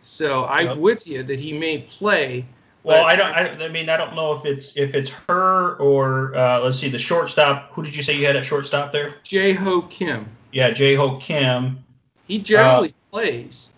[0.00, 0.76] so I'm yep.
[0.78, 2.46] with you that he may play.
[2.88, 3.32] Well, I don't.
[3.32, 6.88] I, I, mean, I don't know if it's if it's her or uh, let's see,
[6.88, 7.70] the shortstop.
[7.72, 9.16] Who did you say you had at shortstop there?
[9.24, 10.26] Jae Ho Kim.
[10.52, 11.84] Yeah, Jae Ho Kim.
[12.26, 13.74] He generally uh, plays.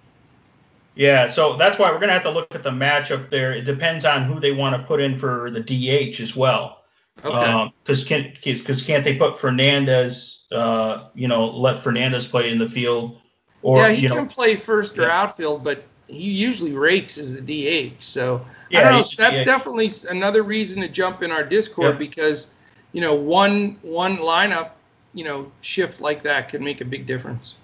[0.94, 3.52] Yeah, so that's why we're gonna have to look at the matchup there.
[3.52, 6.84] It depends on who they want to put in for the DH as well.
[7.24, 7.72] Okay.
[7.82, 10.44] Because um, can because can't they put Fernandez?
[10.52, 13.18] Uh, you know, let Fernandez play in the field.
[13.62, 15.22] Or, yeah, he can know, play first or yeah.
[15.22, 17.40] outfield, but he usually rakes as the
[17.92, 18.02] DH.
[18.02, 19.08] So yeah, I don't know.
[19.16, 19.44] That's DH.
[19.44, 22.48] definitely another reason to jump in our Discord because
[22.92, 24.70] you know one one lineup
[25.14, 27.56] you know shift like that could make a big difference.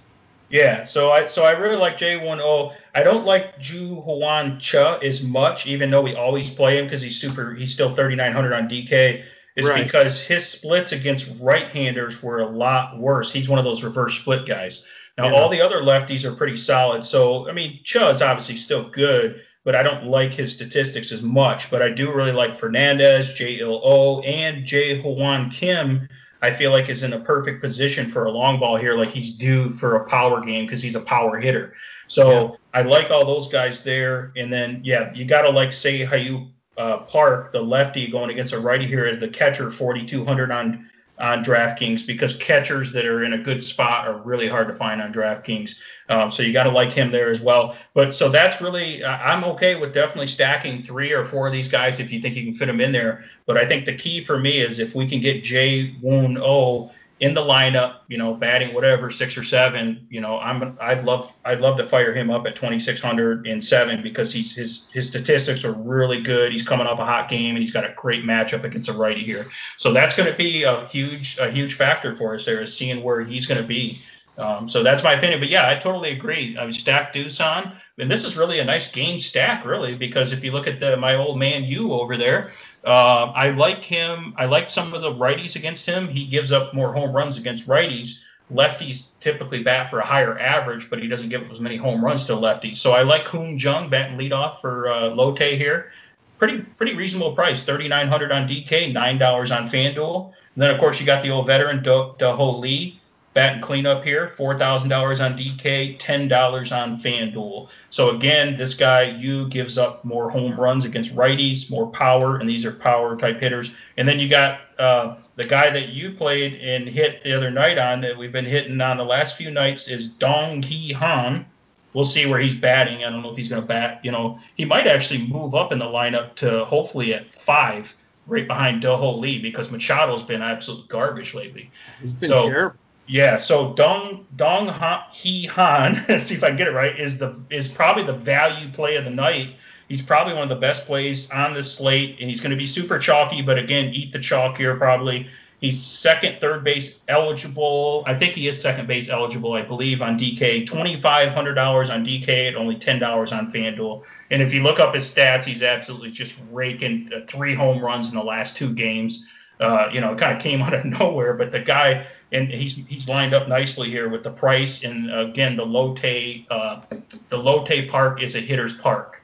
[0.48, 2.74] Yeah, so I so I really like J10.
[2.94, 7.02] I don't like Ju Hwan Cha as much, even though we always play him because
[7.02, 7.54] he's super.
[7.54, 9.24] He's still 3,900 on DK.
[9.56, 9.84] Is right.
[9.84, 13.32] because his splits against right-handers were a lot worse.
[13.32, 14.84] He's one of those reverse split guys.
[15.18, 15.34] Now, yeah.
[15.34, 17.04] all the other lefties are pretty solid.
[17.04, 21.22] So, I mean, Cha is obviously still good, but I don't like his statistics as
[21.22, 21.70] much.
[21.70, 26.08] But I do really like Fernandez, J L O, and J Hwan Kim.
[26.42, 29.36] I feel like is in a perfect position for a long ball here, like he's
[29.36, 31.74] due for a power game because he's a power hitter.
[32.08, 32.56] So yeah.
[32.74, 34.32] I like all those guys there.
[34.36, 38.52] And then, yeah, you got to like say Hyo uh, Park, the lefty, going against
[38.52, 43.32] a righty here as the catcher, 4,200 on on DraftKings because catchers that are in
[43.32, 45.76] a good spot are really hard to find on DraftKings.
[46.08, 47.76] Um, so you got to like him there as well.
[47.94, 52.00] But so that's really, I'm okay with definitely stacking three or four of these guys
[52.00, 53.24] if you think you can fit them in there.
[53.46, 56.90] But I think the key for me is if we can get Jay Woon O
[57.18, 61.34] in the lineup, you know, batting whatever six or seven, you know, I'm I'd love
[61.46, 66.20] I'd love to fire him up at 2607 because he's his his statistics are really
[66.20, 66.52] good.
[66.52, 69.24] He's coming off a hot game and he's got a great matchup against a righty
[69.24, 69.46] here.
[69.78, 73.02] So that's going to be a huge a huge factor for us there is seeing
[73.02, 73.98] where he's going to be.
[74.38, 75.40] Um, so that's my opinion.
[75.40, 76.56] But yeah, I totally agree.
[76.58, 80.44] I mean, stack Doosan, and this is really a nice game stack, really, because if
[80.44, 82.52] you look at the, my old man you over there,
[82.86, 84.32] uh, I like him.
[84.36, 86.08] I like some of the righties against him.
[86.08, 88.18] He gives up more home runs against righties.
[88.52, 92.04] Lefties typically bat for a higher average, but he doesn't give up as many home
[92.04, 92.76] runs to lefties.
[92.76, 95.90] So I like Hoon Jung batting leadoff for uh, Lotte here.
[96.38, 100.26] Pretty pretty reasonable price, 3,900 on DK, nine dollars on FanDuel.
[100.54, 102.95] And then of course you got the old veteran Do, Lee
[103.36, 107.68] bat and cleanup here, $4,000 on DK, $10 on FanDuel.
[107.90, 112.48] So again, this guy, you gives up more home runs against righties, more power, and
[112.48, 113.72] these are power type hitters.
[113.98, 117.76] And then you got uh, the guy that you played and hit the other night
[117.76, 121.44] on that we've been hitting on the last few nights is Dong Hee Han.
[121.92, 123.04] We'll see where he's batting.
[123.04, 124.00] I don't know if he's going to bat.
[124.02, 127.94] You know, he might actually move up in the lineup to hopefully at five,
[128.26, 131.70] right behind Do Ho Lee, because Machado's been absolute garbage lately.
[132.00, 132.78] He's been so, terrible.
[133.08, 137.38] Yeah, so Dong Dong ha, Han, see if I can get it right, is the
[137.50, 139.54] is probably the value play of the night.
[139.88, 142.66] He's probably one of the best plays on this slate, and he's going to be
[142.66, 143.42] super chalky.
[143.42, 145.28] But again, eat the chalk here probably.
[145.60, 148.04] He's second, third base eligible.
[148.06, 150.66] I think he is second base eligible, I believe, on DK.
[150.66, 154.02] Twenty-five hundred dollars on DK at only ten dollars on FanDuel.
[154.30, 158.16] And if you look up his stats, he's absolutely just raking three home runs in
[158.16, 159.26] the last two games.
[159.58, 162.74] Uh, you know, it kind of came out of nowhere, but the guy and he's
[162.74, 166.82] he's lined up nicely here with the price and again the Lotte uh,
[167.28, 169.22] the Lotte Park is a hitter's park.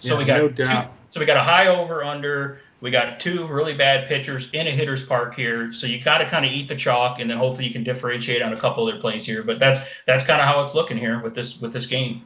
[0.00, 0.84] So yeah, we got no doubt.
[0.84, 2.60] Two, so we got a high over under.
[2.80, 6.26] We got two really bad pitchers in a hitter's park here, so you got to
[6.26, 9.00] kind of eat the chalk, and then hopefully you can differentiate on a couple other
[9.00, 9.42] plays here.
[9.42, 12.22] But that's that's kind of how it's looking here with this with this game.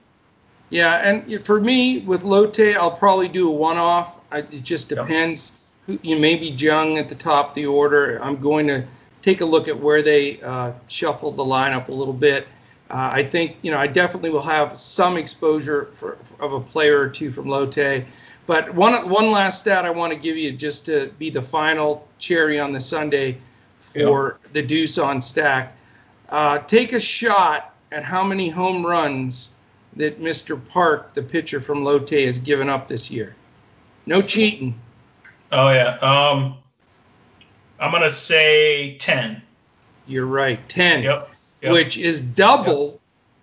[0.68, 4.18] Yeah, and for me with Lotte, I'll probably do a one-off.
[4.33, 5.52] It just depends.
[5.52, 5.62] Yep.
[5.87, 8.23] Who, you may be Jung at the top of the order.
[8.23, 8.87] I'm going to
[9.21, 12.47] take a look at where they uh, shuffle the lineup a little bit.
[12.90, 16.61] Uh, I think you know I definitely will have some exposure for, for, of a
[16.61, 18.05] player or two from Lotte.
[18.47, 22.07] But one one last stat I want to give you just to be the final
[22.18, 23.38] cherry on the sundae
[23.79, 25.77] for the Doosan stack.
[26.29, 29.51] Uh, take a shot at how many home runs
[29.97, 30.59] that Mr.
[30.68, 33.37] Park, the pitcher from Lotte, has given up this year.
[34.07, 34.75] No cheating.
[35.53, 35.99] Oh yeah.
[35.99, 36.57] Um,
[37.79, 39.43] I'm gonna say ten.
[40.07, 41.03] You're right, ten.
[41.03, 41.31] Yep.
[41.61, 41.73] yep.
[41.73, 43.01] Which is double yep.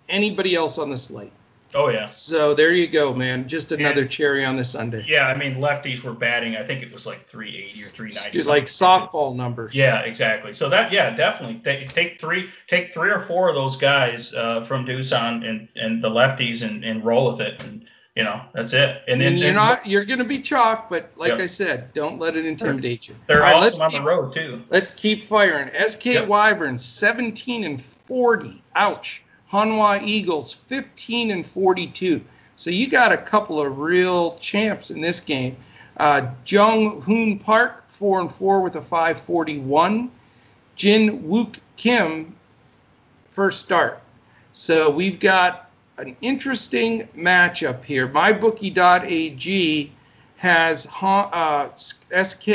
[0.08, 1.32] anybody else on the slate.
[1.72, 2.06] Oh yeah.
[2.06, 3.46] So there you go, man.
[3.46, 5.04] Just another and, cherry on the sundae.
[5.06, 6.56] Yeah, I mean lefties were batting.
[6.56, 8.42] I think it was like 380 or 390.
[8.48, 9.72] Like softball numbers.
[9.72, 10.52] Yeah, exactly.
[10.52, 14.64] So that yeah, definitely take, take three take three or four of those guys uh,
[14.64, 17.86] from Doosan and and the lefties and, and roll with it and
[18.20, 19.02] you know that's it.
[19.08, 22.44] And then you're not you're gonna be chalk, but like I said, don't let it
[22.44, 23.14] intimidate you.
[23.26, 24.62] They're All right, awesome on keep, the road too.
[24.68, 25.70] Let's keep firing.
[25.74, 26.28] SK yep.
[26.28, 28.62] Wyvern 17 and 40.
[28.76, 29.22] Ouch.
[29.50, 32.22] Hanwha Eagles 15 and 42.
[32.56, 35.56] So you got a couple of real champs in this game.
[35.96, 40.10] Uh, Jung Hoon Park 4 and 4 with a 541.
[40.76, 42.36] Jin Wook Kim
[43.30, 44.02] first start.
[44.52, 45.69] So we've got
[46.00, 48.08] an interesting matchup here.
[48.08, 49.92] MyBookie.ag
[50.38, 52.48] has uh, SK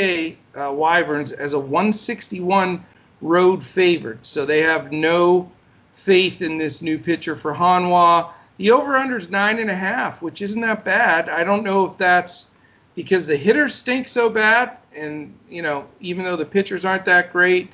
[0.56, 2.84] uh, Wyverns as a 161
[3.22, 4.26] road favorite.
[4.26, 5.50] So they have no
[5.94, 8.30] faith in this new pitcher for Hanwha.
[8.56, 11.28] The over/under is nine and a half, which isn't that bad.
[11.28, 12.50] I don't know if that's
[12.94, 17.32] because the hitters stink so bad, and you know, even though the pitchers aren't that
[17.32, 17.70] great,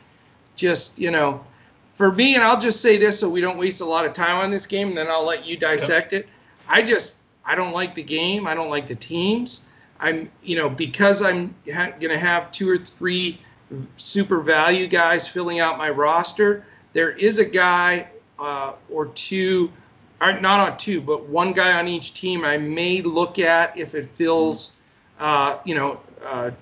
[0.57, 1.45] just you know,
[1.93, 4.37] for me, and I'll just say this so we don't waste a lot of time
[4.37, 6.23] on this game, and then I'll let you dissect yep.
[6.23, 6.29] it.
[6.69, 8.47] I just I don't like the game.
[8.47, 9.69] I don't like the teams.
[10.01, 13.39] I'm you know because I'm ha- gonna have two or three
[13.97, 16.65] super value guys filling out my roster.
[16.93, 19.71] There is a guy uh, or two,
[20.21, 23.95] or not on two, but one guy on each team I may look at if
[23.95, 24.77] it fills,
[25.19, 26.01] uh, you know,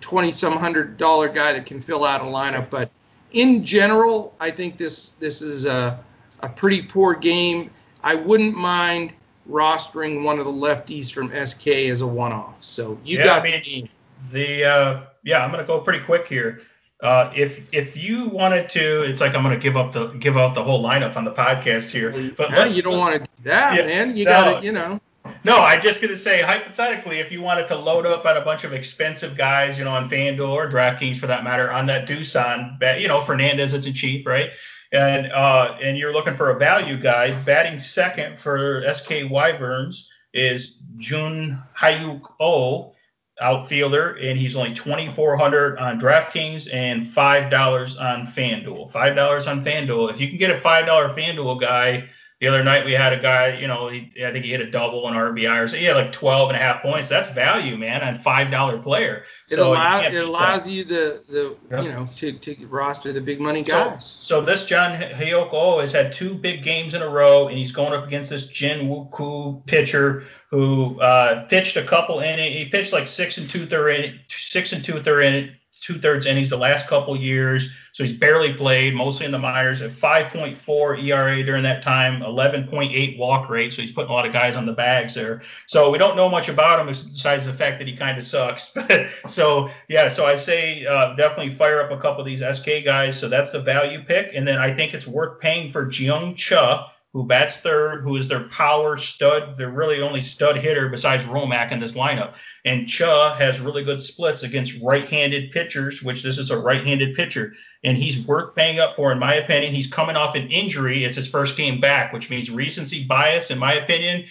[0.01, 2.71] twenty some hundred dollar guy that can fill out a lineup.
[2.71, 2.91] But
[3.33, 5.99] in general, I think this this is a,
[6.41, 7.71] a pretty poor game.
[8.03, 9.13] I wouldn't mind
[9.49, 12.63] rostering one of the lefties from SK as a one-off.
[12.63, 13.89] So you yeah, got I mean,
[14.31, 16.61] the uh, yeah, I'm gonna go pretty quick here.
[17.03, 20.37] Uh, if if you wanted to, it's like I'm going to give up the give
[20.37, 22.11] up the whole lineup on the podcast here.
[22.37, 24.17] But yeah, you don't want to do that, yeah, man.
[24.17, 25.01] You no, got to, you know.
[25.43, 28.65] No, I just to say hypothetically, if you wanted to load up on a bunch
[28.65, 33.01] of expensive guys, you know, on FanDuel or DraftKings for that matter, on that Doosan,
[33.01, 34.51] you know, Fernandez isn't cheap, right?
[34.93, 40.77] And uh, and you're looking for a value guy, batting second for SK Wyverns is
[40.99, 42.93] Jun Hyuk Oh
[43.41, 48.91] outfielder, and he's only 2,400 on DraftKings and five dollars on FanDuel.
[48.93, 50.11] Five dollars on FanDuel.
[50.11, 52.09] If you can get a five dollar FanDuel guy,
[52.41, 54.71] the other night we had a guy, you know, he, I think he hit a
[54.71, 57.07] double on RBI or so he had like 12 and a half points.
[57.07, 59.25] That's value, man, on five dollar player.
[59.51, 60.71] It, so allow, it allows that.
[60.71, 61.85] you the the yep.
[61.85, 64.07] you know to, to roster the big money guys.
[64.07, 67.73] So, so this John Hyoko has had two big games in a row, and he's
[67.73, 72.57] going up against this Jin Wuku pitcher who uh, pitched a couple innings.
[72.57, 76.57] He pitched like six and two third six and two third two thirds innings the
[76.57, 77.71] last couple years.
[77.93, 79.83] So he's barely played, mostly in the minors.
[79.83, 83.73] At 5.4 ERA during that time, 11.8 walk rate.
[83.73, 85.43] So he's putting a lot of guys on the bags there.
[85.67, 88.77] So we don't know much about him besides the fact that he kind of sucks.
[89.27, 93.19] so yeah, so I say uh, definitely fire up a couple of these SK guys.
[93.19, 96.93] So that's the value pick, and then I think it's worth paying for Jiung Cha
[97.13, 99.57] who bats third, who is their power stud.
[99.59, 102.35] They're really only stud hitter besides Romak in this lineup.
[102.65, 107.55] And Cha has really good splits against right-handed pitchers, which this is a right-handed pitcher,
[107.83, 109.75] and he's worth paying up for, in my opinion.
[109.75, 111.05] He's coming off an injury.
[111.05, 114.27] It's his first game back, which means recency bias, in my opinion.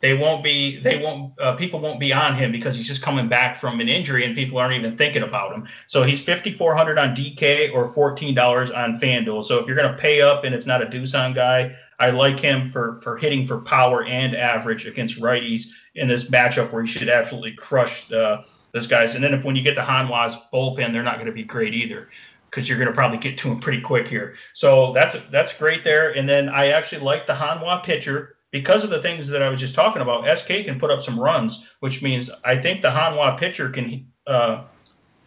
[0.00, 3.28] They won't be, they won't, uh, people won't be on him because he's just coming
[3.28, 5.66] back from an injury and people aren't even thinking about him.
[5.88, 9.44] So he's 5,400 on DK or $14 on FanDuel.
[9.44, 12.40] So if you're going to pay up and it's not a Doosan guy, I like
[12.40, 16.88] him for for hitting for power and average against righties in this matchup where he
[16.88, 19.14] should absolutely crush uh, this guys.
[19.14, 21.74] And then if when you get to Hanwha's bullpen, they're not going to be great
[21.74, 22.08] either
[22.48, 24.34] because you're going to probably get to him pretty quick here.
[24.54, 26.16] So that's that's great there.
[26.16, 28.36] And then I actually like the Hanwha pitcher.
[28.50, 31.20] because of the things that I was just talking about, SK can put up some
[31.20, 34.06] runs, which means I think the Hanwha pitcher can.
[34.26, 34.64] Uh,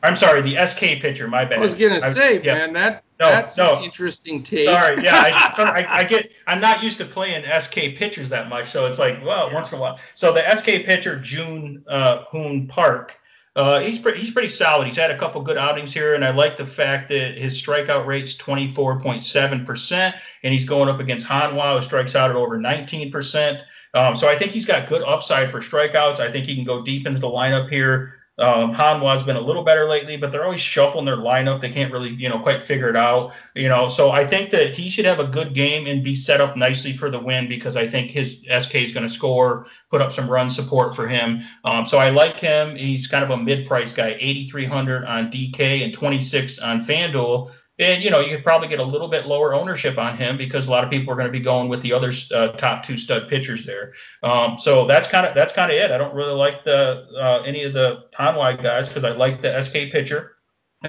[0.01, 1.27] I'm sorry, the SK pitcher.
[1.27, 1.59] My bad.
[1.59, 2.55] I was gonna say, yeah.
[2.55, 3.77] man, that no, that's no.
[3.77, 4.67] an interesting take.
[4.67, 6.31] Sorry, yeah, I, I, I, get.
[6.47, 9.53] I'm not used to playing SK pitchers that much, so it's like, well, yeah.
[9.53, 9.99] once in a while.
[10.13, 13.13] So the SK pitcher, June uh, Hoon Park.
[13.55, 14.87] Uh, he's pretty he's pretty solid.
[14.87, 18.07] He's had a couple good outings here, and I like the fact that his strikeout
[18.07, 23.11] rate's 24.7 percent, and he's going up against Hanwha, who strikes out at over 19
[23.11, 23.63] percent.
[23.93, 26.19] Um, so I think he's got good upside for strikeouts.
[26.19, 28.22] I think he can go deep into the lineup here.
[28.39, 31.61] Um, Hanwha's been a little better lately, but they're always shuffling their lineup.
[31.61, 33.33] They can't really, you know, quite figure it out.
[33.53, 36.41] You know, so I think that he should have a good game and be set
[36.41, 40.01] up nicely for the win because I think his SK is going to score, put
[40.01, 41.41] up some run support for him.
[41.63, 42.75] Um, so I like him.
[42.75, 47.51] He's kind of a mid-price guy, 8,300 on DK and 26 on FanDuel.
[47.79, 50.67] And you know, you could probably get a little bit lower ownership on him because
[50.67, 52.97] a lot of people are going to be going with the other uh, top two
[52.97, 53.93] stud pitchers there.
[54.21, 55.89] Um, so that's kind of that's kind of it.
[55.89, 59.59] I don't really like the uh, any of the Hanwha guys because I like the
[59.59, 60.37] SK pitcher,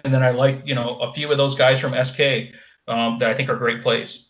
[0.04, 2.54] and then I like you know a few of those guys from SK
[2.86, 4.26] um, that I think are great plays.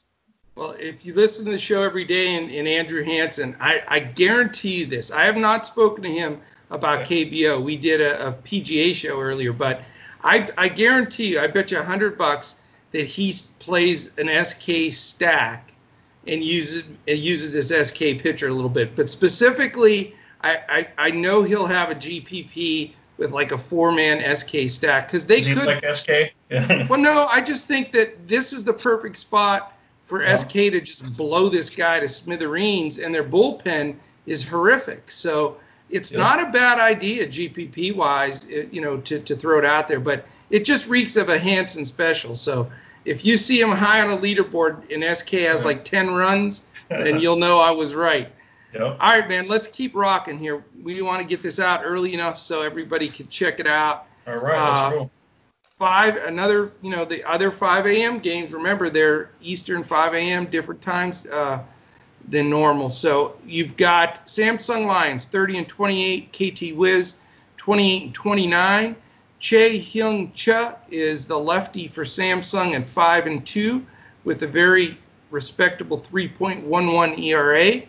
[0.55, 3.99] Well, if you listen to the show every day and, and Andrew Hanson, I, I,
[3.99, 5.11] guarantee you this.
[5.11, 6.41] I have not spoken to him
[6.71, 7.05] about.
[7.07, 7.61] KBO.
[7.61, 9.83] We did a, a PGA show earlier, but
[10.25, 12.57] I, I guarantee you, I bet you a hundred bucks
[12.93, 15.75] that he plays an SK stack
[16.27, 18.97] and uses uses this SK pitcher a little bit.
[18.97, 24.35] But specifically, I, I, I know he'll have a GPP with like a four man
[24.35, 26.33] SK stack because they could like SK.
[26.89, 30.37] well, no, I just think that this is the perfect spot for yeah.
[30.37, 35.11] SK to just blow this guy to smithereens, and their bullpen is horrific.
[35.11, 35.59] So
[35.91, 36.19] it's yeah.
[36.19, 40.27] not a bad idea GPP wise, you know, to, to throw it out there, but
[40.51, 42.35] it just reeks of a Hanson special.
[42.35, 42.71] So
[43.05, 47.19] if you see him high on a leaderboard and SK has like 10 runs, then
[47.21, 48.33] you'll know I was right.
[48.73, 48.83] Yep.
[48.83, 50.65] All right, man, let's keep rocking here.
[50.83, 54.07] We want to get this out early enough so everybody can check it out.
[54.27, 55.11] All right, uh, cool.
[55.79, 58.19] Five, another, you know, the other 5 a.m.
[58.19, 58.53] games.
[58.53, 60.47] Remember, they're Eastern 5 a.m.
[60.47, 61.27] different times.
[61.27, 61.63] Uh,
[62.29, 62.89] than normal.
[62.89, 67.17] So you've got Samsung Lions 30 and 28, KT Wiz
[67.57, 68.97] 28 and 29.
[69.39, 73.85] Che Hyung Cha is the lefty for Samsung at 5 and 2
[74.25, 74.97] with a very
[75.31, 77.83] respectable 3.11 ERA.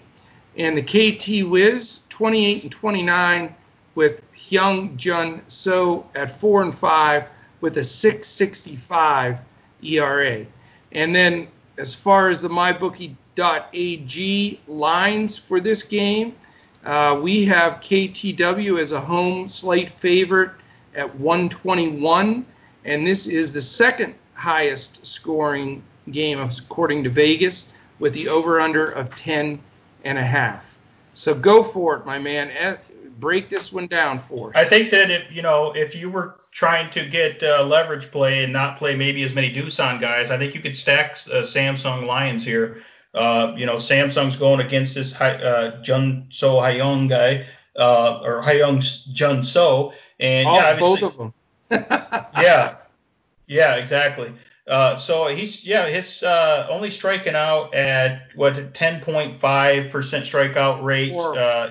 [0.58, 3.56] And the KT Wiz 28 and 29
[3.96, 7.28] with Hyung Jun So at 4 and 5
[7.62, 9.42] with a 665
[9.82, 10.46] ERA.
[10.92, 16.36] And then as far as the MyBookie KTW.ag lines for this game.
[16.84, 20.52] Uh, we have KTW as a home slate favorite
[20.94, 22.46] at 121,
[22.86, 29.16] and this is the second highest scoring game according to Vegas with the over/under of
[29.16, 29.60] 10
[30.04, 30.78] and a half.
[31.14, 32.78] So go for it, my man.
[33.18, 34.56] Break this one down for us.
[34.58, 38.44] I think that if you know if you were trying to get uh, leverage play
[38.44, 42.06] and not play maybe as many Doosan guys, I think you could stack uh, Samsung
[42.06, 42.84] Lions here.
[43.16, 47.48] Uh, you know, Samsung's going against this uh, Jun So Hyung guy,
[47.78, 48.82] uh, or Hyung
[49.14, 51.34] Jun So, and oh, yeah, both of them.
[51.72, 52.76] yeah,
[53.48, 54.34] yeah, exactly.
[54.68, 61.14] Uh, so he's yeah, his uh, only striking out at what 10.5 percent strikeout rate,
[61.14, 61.70] uh,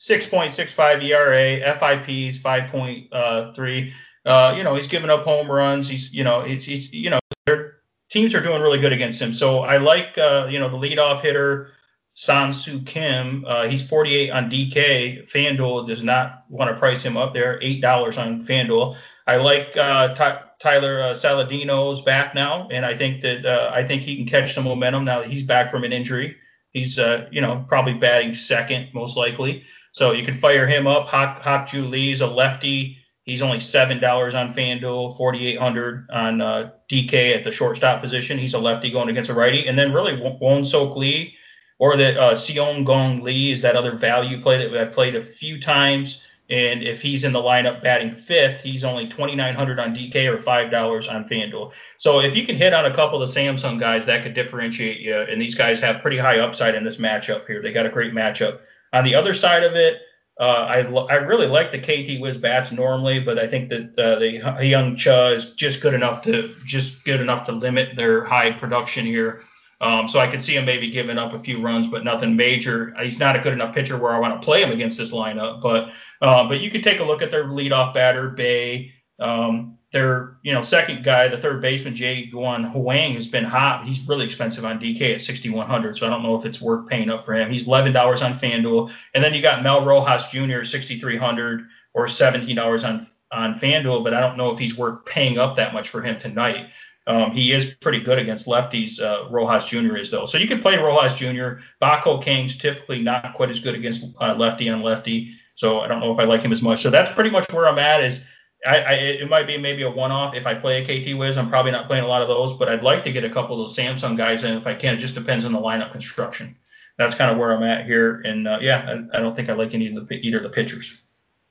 [0.00, 3.92] 6.65 ERA, FIP's 5.3.
[4.24, 5.88] Uh, you know, he's giving up home runs.
[5.88, 7.75] He's you know, he's, he's you know, they're
[8.08, 9.32] teams are doing really good against him.
[9.32, 11.72] So I like, uh, you know, the leadoff hitter,
[12.14, 13.44] San Soo Kim.
[13.46, 15.30] Uh, he's 48 on DK.
[15.30, 18.96] FanDuel does not want to price him up there, $8 on FanDuel.
[19.26, 23.84] I like uh, Ty- Tyler uh, Saladino's back now, and I think that uh, I
[23.84, 26.36] think he can catch some momentum now that he's back from an injury.
[26.70, 29.64] He's, uh, you know, probably batting second most likely.
[29.92, 31.08] So you can fire him up.
[31.08, 32.98] Hak, Hak Ju Lee is a lefty.
[33.26, 38.38] He's only seven dollars on FanDuel, 4,800 on uh, DK at the shortstop position.
[38.38, 41.34] He's a lefty going against a righty, and then really Won Sok Lee
[41.78, 45.22] or the uh, Seong Gong Lee is that other value play that I've played a
[45.22, 46.24] few times.
[46.48, 50.70] And if he's in the lineup batting fifth, he's only 2,900 on DK or five
[50.70, 51.72] dollars on FanDuel.
[51.98, 55.00] So if you can hit on a couple of the Samsung guys, that could differentiate
[55.00, 55.16] you.
[55.16, 57.60] And these guys have pretty high upside in this matchup here.
[57.60, 58.60] They got a great matchup.
[58.92, 60.02] On the other side of it,
[60.38, 64.18] uh, I, I really like the KT Wiz bats normally, but I think that uh,
[64.18, 68.50] the young Cha is just good enough to just good enough to limit their high
[68.50, 69.40] production here.
[69.80, 72.94] Um, so I could see him maybe giving up a few runs, but nothing major.
[73.00, 75.62] He's not a good enough pitcher where I want to play him against this lineup.
[75.62, 78.92] But uh, but you could take a look at their leadoff batter Bay.
[79.18, 83.86] Um, their you know second guy, the third baseman Jae Gyun Hwang, has been hot.
[83.86, 87.08] He's really expensive on DK at 6100, so I don't know if it's worth paying
[87.08, 87.50] up for him.
[87.50, 90.64] He's $11 on FanDuel, and then you got Mel Rojas Jr.
[90.64, 95.56] 6300 or $17 on on FanDuel, but I don't know if he's worth paying up
[95.56, 96.68] that much for him tonight.
[97.08, 99.00] Um, he is pretty good against lefties.
[99.00, 99.96] Uh, Rojas Jr.
[99.96, 101.60] is though, so you can play Rojas Jr.
[101.80, 106.00] Baco King's typically not quite as good against uh, lefty on lefty, so I don't
[106.00, 106.82] know if I like him as much.
[106.82, 108.02] So that's pretty much where I'm at.
[108.02, 108.24] Is
[108.64, 110.34] I, I, it might be maybe a one-off.
[110.34, 112.68] If I play a KT Wiz, I'm probably not playing a lot of those, but
[112.68, 114.94] I'd like to get a couple of those Samsung guys in if I can.
[114.94, 116.56] It just depends on the lineup construction.
[116.96, 119.52] That's kind of where I'm at here, and uh, yeah, I, I, don't think I
[119.52, 120.98] like any of the either the pitchers.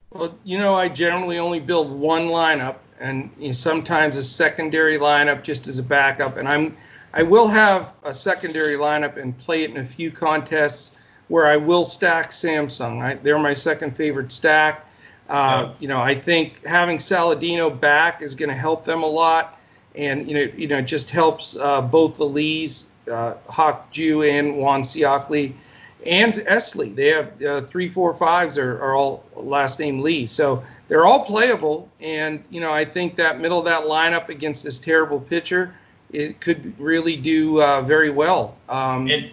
[0.10, 4.98] Well, you know, I generally only build one lineup, and you know, sometimes a secondary
[4.98, 6.38] lineup just as a backup.
[6.38, 6.76] And I'm
[7.14, 10.92] I will have a secondary lineup and play it in a few contests
[11.28, 13.02] where I will stack Samsung.
[13.02, 14.86] I, they're my second favorite stack.
[15.30, 19.60] Uh, You know, I think having Saladino back is going to help them a lot,
[19.96, 24.24] and you know, you know, it just helps uh, both the Lees, uh, Hak Ju
[24.24, 25.54] and Juan Siakli,
[26.06, 26.94] and Esley.
[26.94, 31.26] They have uh, three, four, fives are, are all last name Lee, so they're all
[31.26, 31.90] playable.
[32.00, 35.74] And you know, I think that middle of that lineup against this terrible pitcher,
[36.12, 38.56] it could really do uh, very well.
[38.70, 39.32] Um, it,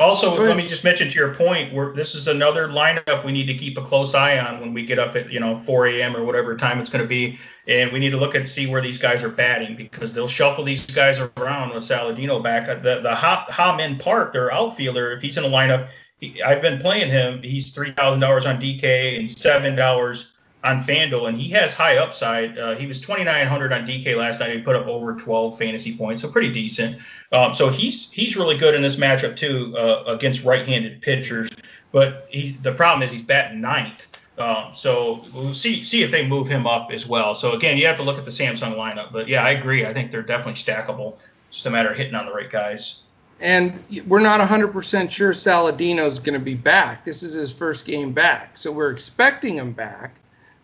[0.00, 3.54] also, let me just mention to your point, this is another lineup we need to
[3.54, 6.16] keep a close eye on when we get up at you know 4 a.m.
[6.16, 7.38] or whatever time it's going to be,
[7.68, 10.64] and we need to look and see where these guys are batting because they'll shuffle
[10.64, 12.66] these guys around with Saladino back.
[12.66, 16.62] Uh, the the Ha, Min Park, their outfielder, if he's in the lineup, he, I've
[16.62, 17.42] been playing him.
[17.42, 20.29] He's three thousand dollars on DK and seven dollars
[20.62, 22.58] on FanDuel, and he has high upside.
[22.58, 24.54] Uh, he was 2,900 on DK last night.
[24.54, 26.98] He put up over 12 fantasy points, so pretty decent.
[27.32, 31.50] Um, so he's he's really good in this matchup too uh, against right-handed pitchers.
[31.92, 34.06] But he, the problem is he's batting ninth.
[34.38, 37.34] Um, so we'll see see if they move him up as well.
[37.34, 39.12] So again, you have to look at the Samsung lineup.
[39.12, 39.86] But yeah, I agree.
[39.86, 41.18] I think they're definitely stackable.
[41.50, 43.00] Just a matter of hitting on the right guys.
[43.40, 47.04] And we're not 100% sure Saladino's going to be back.
[47.04, 50.16] This is his first game back, so we're expecting him back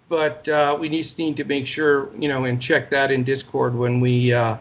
[0.09, 3.75] but uh, we just need to make sure, you know, and check that in Discord
[3.75, 4.57] when we uh,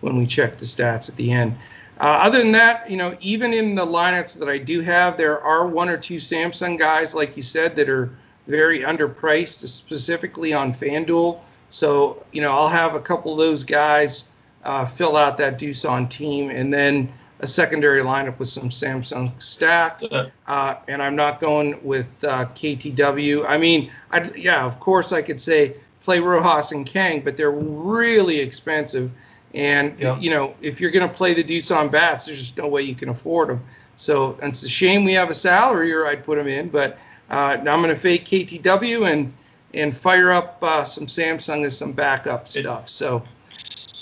[0.00, 1.56] when we check the stats at the end.
[1.98, 5.38] Uh, other than that, you know, even in the lineups that I do have, there
[5.40, 8.10] are one or two Samsung guys, like you said, that are
[8.46, 11.40] very underpriced, specifically on FanDuel.
[11.68, 14.30] So, you know, I'll have a couple of those guys
[14.64, 20.02] uh, fill out that Doosan team, and then a secondary lineup with some Samsung stack,
[20.46, 23.44] uh, and I'm not going with uh, KTW.
[23.48, 27.50] I mean, I'd, yeah, of course I could say play Rojas and Kang, but they're
[27.50, 29.10] really expensive.
[29.54, 30.18] And yeah.
[30.18, 32.94] you know, if you're going to play the Doosan bats, there's just no way you
[32.94, 33.64] can afford them.
[33.96, 36.68] So it's a shame we have a salary, or I'd put them in.
[36.68, 39.32] But uh, now I'm going to fake KTW and
[39.72, 42.88] and fire up uh, some Samsung as some backup stuff.
[42.88, 43.22] So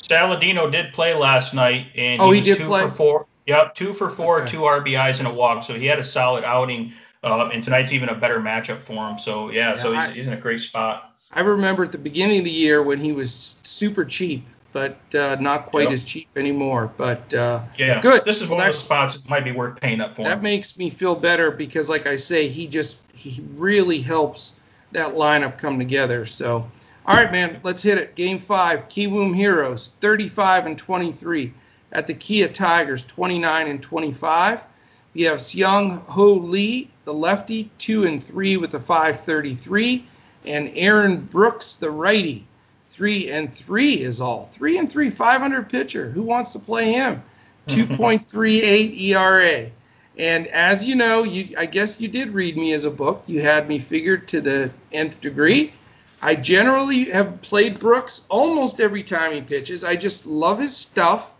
[0.08, 2.82] Saladino did play last night, and oh, he, he did two play.
[2.82, 3.26] For four.
[3.48, 4.52] Yep, two for four, okay.
[4.52, 5.64] two RBIs and a walk.
[5.64, 6.92] So he had a solid outing,
[7.24, 9.18] uh, and tonight's even a better matchup for him.
[9.18, 11.14] So yeah, yeah so he's, I, he's in a great spot.
[11.32, 15.36] I remember at the beginning of the year when he was super cheap, but uh,
[15.40, 15.92] not quite yep.
[15.92, 16.92] as cheap anymore.
[16.94, 18.26] But uh, yeah, good.
[18.26, 20.24] This is well, one of the spots that might be worth paying up for.
[20.24, 20.42] That him.
[20.42, 24.60] makes me feel better because, like I say, he just he really helps
[24.92, 26.26] that lineup come together.
[26.26, 26.70] So
[27.08, 28.14] all right, man, let's hit it.
[28.14, 31.54] Game five, Kiwoom Heroes, 35 and 23.
[31.92, 34.66] At the Kia Tigers, 29 and 25.
[35.14, 40.04] We have Seung Ho Lee, the lefty, 2 and 3 with a 533.
[40.44, 42.46] And Aaron Brooks, the righty,
[42.88, 44.44] 3 and 3 is all.
[44.44, 46.10] 3 and 3, 500 pitcher.
[46.10, 47.22] Who wants to play him?
[47.68, 49.70] 2.38 ERA.
[50.18, 53.22] And as you know, you I guess you did read me as a book.
[53.26, 55.72] You had me figured to the nth degree.
[56.20, 59.84] I generally have played Brooks almost every time he pitches.
[59.84, 61.34] I just love his stuff.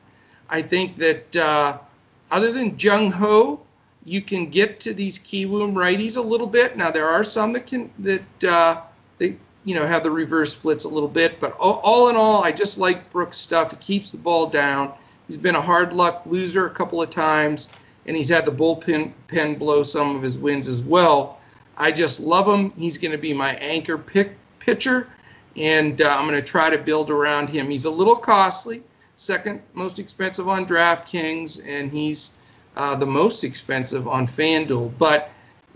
[0.49, 1.79] I think that uh,
[2.31, 3.61] other than Jung Ho,
[4.05, 6.77] you can get to these Kiwoom righties a little bit.
[6.77, 8.81] Now there are some that can that uh,
[9.19, 12.53] they you know have the reverse splits a little bit, but all, in all, I
[12.53, 13.71] just like Brooks' stuff.
[13.71, 14.93] He keeps the ball down.
[15.27, 17.69] He's been a hard luck loser a couple of times,
[18.07, 21.39] and he's had the bullpen pen blow some of his wins as well.
[21.77, 22.71] I just love him.
[22.71, 25.09] He's going to be my anchor pick pitcher,
[25.55, 27.69] and uh, I'm going to try to build around him.
[27.69, 28.83] He's a little costly,
[29.19, 32.39] second most expensive on DraftKings, and he's
[32.77, 34.93] uh, the most expensive on FanDuel.
[34.97, 35.31] But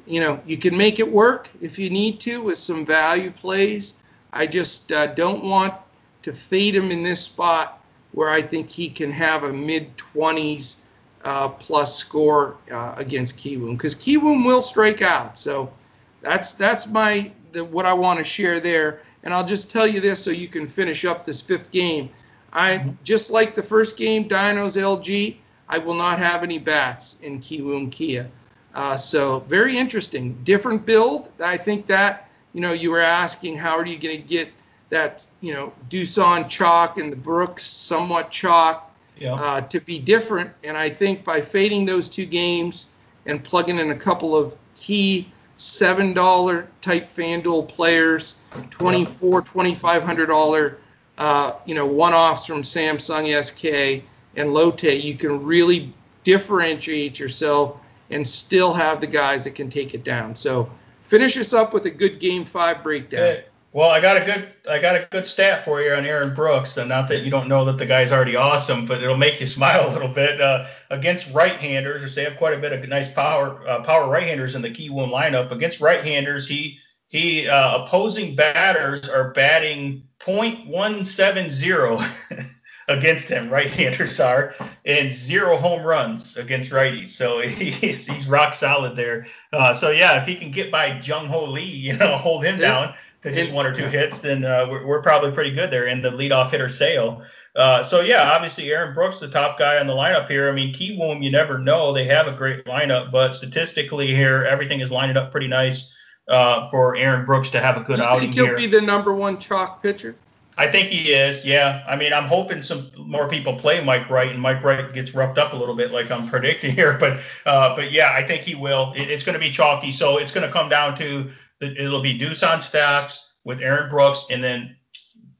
[0.06, 4.02] you know, you can make it work if you need to with some value plays.
[4.32, 5.74] I just uh, don't want
[6.22, 10.80] to fade him in this spot where I think he can have a mid 20s
[11.24, 15.36] uh, plus score uh, against Kiwoom because Kiwoom will strike out.
[15.36, 15.72] So
[16.20, 19.00] that's that's my the, what I want to share there.
[19.24, 22.10] And I'll just tell you this so you can finish up this fifth game.
[22.52, 25.36] I just like the first game, Dinos LG.
[25.68, 28.30] I will not have any bats in Kiwoom Kia.
[28.74, 31.30] Uh, so very interesting, different build.
[31.40, 34.50] I think that you know you were asking how are you going to get
[34.90, 39.34] that you know Doosan chalk and the Brooks somewhat chalk yeah.
[39.34, 40.50] uh, to be different.
[40.64, 42.92] And I think by fading those two games
[43.26, 48.40] and plugging in a couple of key seven dollar type FanDuel players,
[48.70, 50.78] twenty four, twenty five hundred dollar,
[51.22, 54.02] uh, you know, one offs from Samsung SK
[54.34, 55.94] and Lotte, you can really
[56.24, 60.34] differentiate yourself and still have the guys that can take it down.
[60.34, 60.68] So
[61.04, 63.36] finish us up with a good game five breakdown.
[63.70, 66.76] Well, I got a good I got a good stat for you on Aaron Brooks,
[66.76, 69.46] and not that you don't know that the guy's already awesome, but it'll make you
[69.58, 70.40] smile a little bit.
[70.40, 74.56] Uh, against right-handers, or they have quite a bit of nice power uh, power right-handers
[74.56, 75.52] in the Kiwoom lineup.
[75.52, 82.48] Against right-handers, he he uh, opposing batters are batting .170
[82.88, 83.50] against him.
[83.50, 84.54] Right-handers are
[84.84, 89.26] and zero home runs against righties, so he's, he's rock solid there.
[89.52, 92.58] Uh, so yeah, if he can get by Jung Ho Lee, you know, hold him
[92.58, 95.86] down to just one or two hits, then uh, we're, we're, probably pretty good there
[95.86, 97.22] in the leadoff hitter sale.
[97.54, 100.48] Uh, so yeah, obviously Aaron Brooks, the top guy on the lineup here.
[100.48, 101.92] I mean, Kiwoom, you never know.
[101.92, 105.92] They have a great lineup, but statistically here, everything is lined up pretty nice
[106.28, 108.56] uh, for Aaron Brooks to have a good you outing think he'll here.
[108.56, 110.16] be the number one chalk pitcher?
[110.58, 111.44] I think he is.
[111.44, 111.82] Yeah.
[111.88, 115.38] I mean, I'm hoping some more people play Mike Wright, and Mike Wright gets roughed
[115.38, 116.96] up a little bit, like I'm predicting here.
[116.98, 118.92] But uh, but yeah, I think he will.
[118.94, 122.02] It, it's going to be chalky, so it's going to come down to the, it'll
[122.02, 124.76] be Doosan Stacks with Aaron Brooks, and then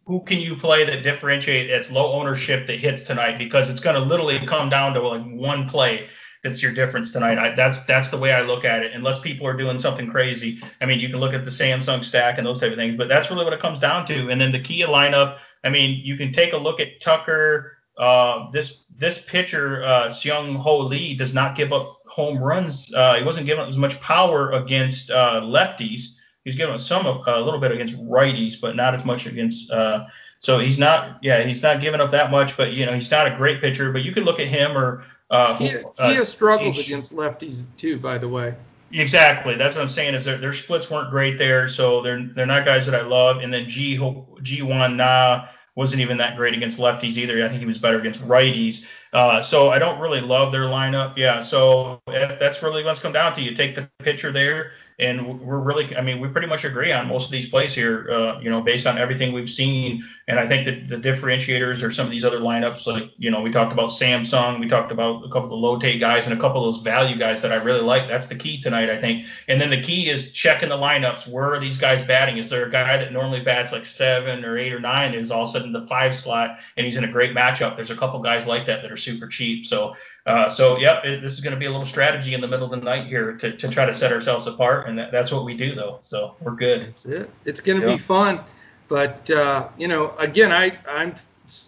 [0.06, 3.38] who can you play that differentiate its low ownership that hits tonight?
[3.38, 6.08] Because it's going to literally come down to like one play
[6.42, 7.38] that's your difference tonight.
[7.38, 8.92] I, that's that's the way I look at it.
[8.94, 10.60] Unless people are doing something crazy.
[10.80, 13.08] I mean, you can look at the Samsung stack and those type of things, but
[13.08, 14.28] that's really what it comes down to.
[14.28, 15.38] And then the Kia lineup.
[15.64, 17.78] I mean, you can take a look at Tucker.
[17.96, 22.92] Uh, this this pitcher, uh, Seung Ho Lee, does not give up home runs.
[22.92, 26.16] Uh, he wasn't giving up as much power against uh, lefties.
[26.44, 29.70] He's given some a little bit against righties, but not as much against.
[29.70, 30.06] Uh,
[30.40, 32.56] so he's not, yeah, he's not giving up that much.
[32.56, 33.92] But you know, he's not a great pitcher.
[33.92, 35.04] But you could look at him or.
[35.32, 38.54] Uh, he, uh, he has struggles against lefties too, by the way.
[38.92, 39.56] Exactly.
[39.56, 40.14] That's what I'm saying.
[40.14, 43.38] Is their, their splits weren't great there, so they're they're not guys that I love.
[43.38, 43.96] And then G
[44.42, 47.42] Ji-hwan Na wasn't even that great against lefties either.
[47.42, 48.84] I think he was better against righties.
[49.14, 51.16] Uh, so I don't really love their lineup.
[51.16, 51.40] Yeah.
[51.40, 53.40] So that's really what's come down to.
[53.40, 57.08] You take the pitcher there and we're really, I mean, we pretty much agree on
[57.08, 60.04] most of these plays here, uh, you know, based on everything we've seen.
[60.28, 63.40] And I think that the differentiators are some of these other lineups, like, you know,
[63.40, 66.40] we talked about Samsung, we talked about a couple of the Lotte guys and a
[66.40, 68.08] couple of those value guys that I really like.
[68.08, 69.26] That's the key tonight, I think.
[69.48, 71.26] And then the key is checking the lineups.
[71.26, 72.38] Where are these guys batting?
[72.38, 75.42] Is there a guy that normally bats like seven or eight or nine is all
[75.42, 77.76] of a sudden the five slot and he's in a great matchup?
[77.76, 79.66] There's a couple guys like that that are super cheap.
[79.66, 82.46] So uh, so, yep, it, this is going to be a little strategy in the
[82.46, 85.32] middle of the night here to, to try to set ourselves apart, and that, that's
[85.32, 85.98] what we do, though.
[86.00, 86.82] So we're good.
[86.82, 87.30] That's it.
[87.44, 88.40] It's going to be fun,
[88.88, 91.14] but uh, you know, again, I I'm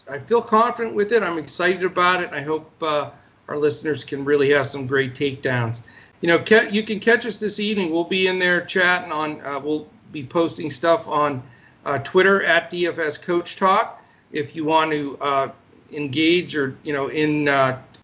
[0.08, 1.22] I feel confident with it.
[1.22, 2.32] I'm excited about it.
[2.32, 3.10] I hope uh,
[3.48, 5.82] our listeners can really have some great takedowns.
[6.20, 7.90] You know, you can catch us this evening.
[7.90, 9.40] We'll be in there chatting on.
[9.40, 11.42] Uh, we'll be posting stuff on
[11.84, 14.02] uh, Twitter at DFS Coach Talk.
[14.30, 15.48] If you want to uh,
[15.92, 17.48] engage or you know in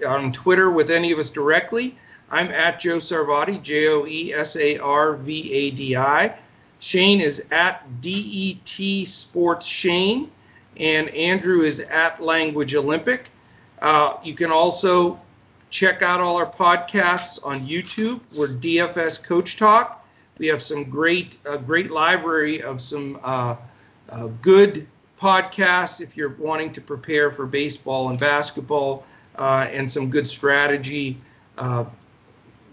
[0.04, 1.96] on Twitter with any of us directly.
[2.30, 6.34] I'm at Joe Sarvadi, J O E S A R V A D I.
[6.78, 10.30] Shane is at DET Sports Shane,
[10.76, 13.28] and Andrew is at Language Olympic.
[13.82, 15.20] Uh, you can also
[15.70, 18.20] check out all our podcasts on YouTube.
[18.36, 20.04] We're DFS Coach Talk.
[20.38, 21.36] We have some great,
[21.66, 23.56] great library of some uh,
[24.08, 24.86] uh, good
[25.18, 29.04] podcasts if you're wanting to prepare for baseball and basketball
[29.38, 31.18] and some good strategy,
[31.58, 31.84] uh,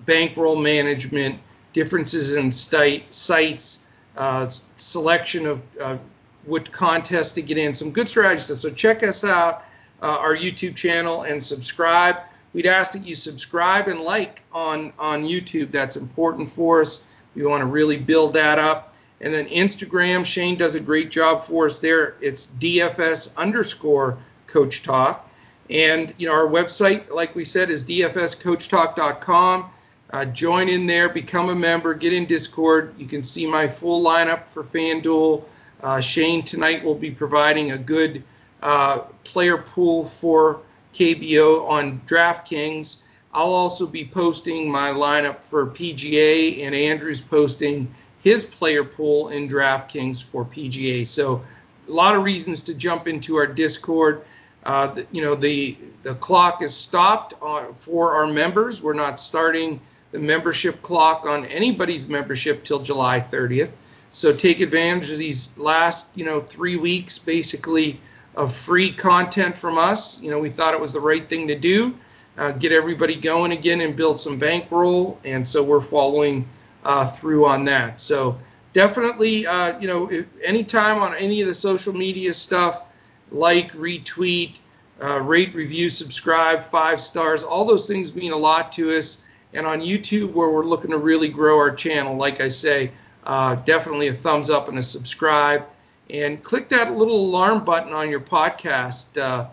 [0.06, 1.40] bankroll management,
[1.74, 3.86] differences in site, sites,
[4.16, 5.98] uh, selection of uh,
[6.46, 8.60] what contests to get in, some good strategies.
[8.60, 9.64] So check us out,
[10.02, 12.18] uh, our YouTube channel, and subscribe.
[12.54, 15.72] We'd ask that you subscribe and like on, on YouTube.
[15.72, 17.06] That's important for us.
[17.36, 18.96] We want to really build that up.
[19.20, 22.16] And then Instagram, Shane does a great job for us there.
[22.22, 25.27] It's DFS underscore Coach Talk.
[25.70, 29.72] And you know our website, like we said, is dfscoachtalk.com.
[30.10, 32.94] Uh, join in there, become a member, get in Discord.
[32.98, 35.44] You can see my full lineup for FanDuel.
[35.84, 38.24] Uh, Shane tonight will be providing a good
[38.64, 40.62] uh, player pool for
[40.94, 42.98] KBO on DraftKings.
[43.34, 47.94] I'll also be posting my lineup for PGA, and Andrew's posting
[48.24, 51.06] his player pool in DraftKings for PGA.
[51.06, 51.44] So
[51.88, 54.24] a lot of reasons to jump into our Discord.
[54.68, 58.82] Uh, the, you know, the the clock is stopped uh, for our members.
[58.82, 59.80] We're not starting
[60.12, 63.76] the membership clock on anybody's membership till July 30th.
[64.12, 68.02] So take advantage of these last, you know, three weeks basically
[68.36, 70.22] of free content from us.
[70.22, 71.96] You know, we thought it was the right thing to do,
[72.38, 75.18] uh, get everybody going again and build some bankroll.
[75.24, 76.48] And so we're following
[76.84, 78.02] uh, through on that.
[78.02, 78.38] So
[78.74, 80.12] definitely, uh, you know,
[80.44, 82.84] anytime on any of the social media stuff,
[83.32, 84.60] like, retweet,
[85.02, 87.44] uh, rate, review, subscribe, five stars.
[87.44, 89.24] All those things mean a lot to us.
[89.54, 92.92] And on YouTube, where we're looking to really grow our channel, like I say,
[93.24, 95.66] uh, definitely a thumbs up and a subscribe.
[96.10, 99.48] And click that little alarm button on your podcast, uh,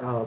[0.00, 0.26] uh,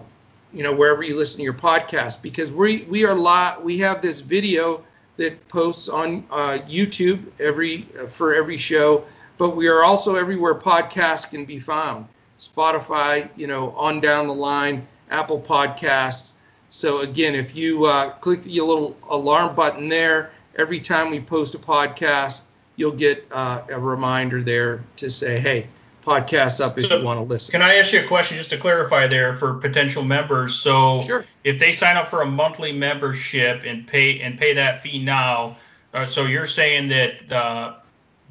[0.54, 4.02] you know, wherever you listen to your podcast, because we we are lot we have
[4.02, 4.84] this video
[5.18, 9.04] that posts on uh, YouTube every for every show,
[9.38, 12.08] but we are also everywhere podcasts can be found.
[12.48, 16.34] Spotify, you know, on down the line, Apple Podcasts.
[16.70, 21.56] So again, if you uh, click the little alarm button there, every time we post
[21.56, 22.42] a podcast,
[22.76, 25.68] you'll get uh, a reminder there to say, hey,
[26.04, 27.52] podcast up if so you want to listen.
[27.52, 30.56] Can I ask you a question just to clarify there for potential members?
[30.56, 31.26] So sure.
[31.44, 35.58] if they sign up for a monthly membership and pay and pay that fee now,
[35.94, 37.76] uh, so you're saying that uh,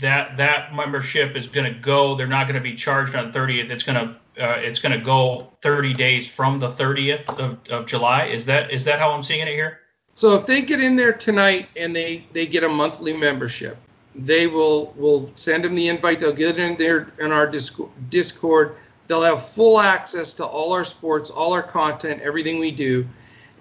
[0.03, 2.15] that that membership is going to go.
[2.15, 3.71] They're not going to be charged on 30th.
[3.71, 7.87] It's going to uh, it's going to go 30 days from the 30th of, of
[7.87, 8.27] July.
[8.27, 9.81] Is that is that how I'm seeing it here?
[10.13, 13.79] So if they get in there tonight and they they get a monthly membership,
[14.15, 16.21] they will will send them the invite.
[16.21, 18.77] They'll get in there in our Discord.
[19.09, 23.07] They'll have full access to all our sports, all our content, everything we do.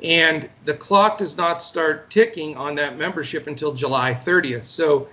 [0.03, 4.63] And the clock does not start ticking on that membership until July 30th.
[4.63, 5.07] So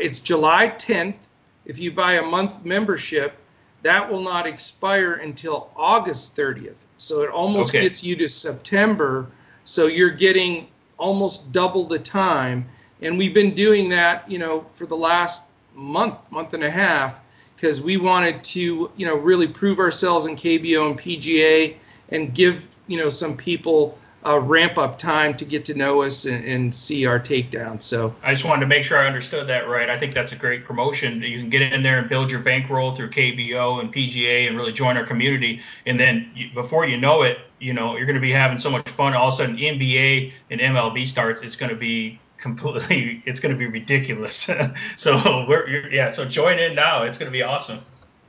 [0.00, 1.18] it's July 10th.
[1.64, 3.36] If you buy a month membership,
[3.82, 6.76] that will not expire until August 30th.
[6.96, 7.82] So it almost okay.
[7.82, 9.26] gets you to September.
[9.64, 10.68] So you're getting
[10.98, 12.68] almost double the time.
[13.02, 17.20] And we've been doing that, you know, for the last month, month and a half,
[17.56, 21.76] because we wanted to, you know, really prove ourselves in KBO and PGA
[22.10, 26.26] and give, you know, some people uh, ramp up time to get to know us
[26.26, 27.80] and, and, see our takedown.
[27.80, 29.88] So I just wanted to make sure I understood that right.
[29.88, 31.22] I think that's a great promotion.
[31.22, 34.72] You can get in there and build your bankroll through KBO and PGA and really
[34.72, 35.62] join our community.
[35.86, 38.70] And then you, before you know it, you know you're going to be having so
[38.70, 39.14] much fun.
[39.14, 41.40] All of a sudden, NBA and MLB starts.
[41.40, 43.22] It's going to be completely.
[43.26, 44.50] It's going to be ridiculous.
[44.96, 46.10] so we're yeah.
[46.10, 47.04] So join in now.
[47.04, 47.80] It's going to be awesome.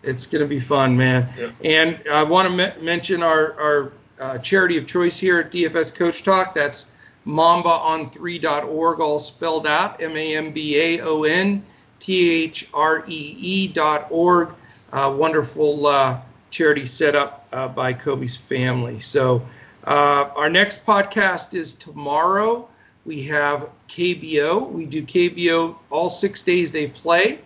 [0.03, 1.29] It's going to be fun, man.
[1.37, 1.53] Yep.
[1.63, 5.93] And I want to me- mention our our uh, charity of choice here at DFS
[5.95, 6.53] Coach Talk.
[6.53, 6.95] That's
[7.25, 11.63] mambaon3.org, all spelled out M A M B A O N
[11.99, 14.49] T H R E E dot org.
[14.93, 16.19] Uh, wonderful uh,
[16.51, 18.99] charity set up uh, by Kobe's family.
[18.99, 19.41] So,
[19.85, 22.67] uh, our next podcast is tomorrow.
[23.05, 24.69] We have KBO.
[24.69, 27.39] We do KBO all six days they play.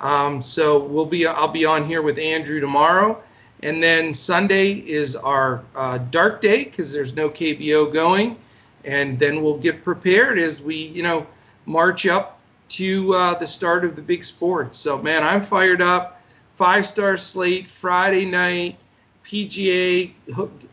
[0.00, 3.22] Um, so we'll be I'll be on here with Andrew tomorrow.
[3.62, 8.36] And then Sunday is our uh, dark day because there's no KBO going.
[8.84, 11.26] And then we'll get prepared as we, you know,
[11.66, 12.40] march up
[12.70, 14.78] to uh, the start of the big sports.
[14.78, 16.20] So, man, I'm fired up.
[16.56, 18.78] Five star slate Friday night,
[19.24, 20.12] PGA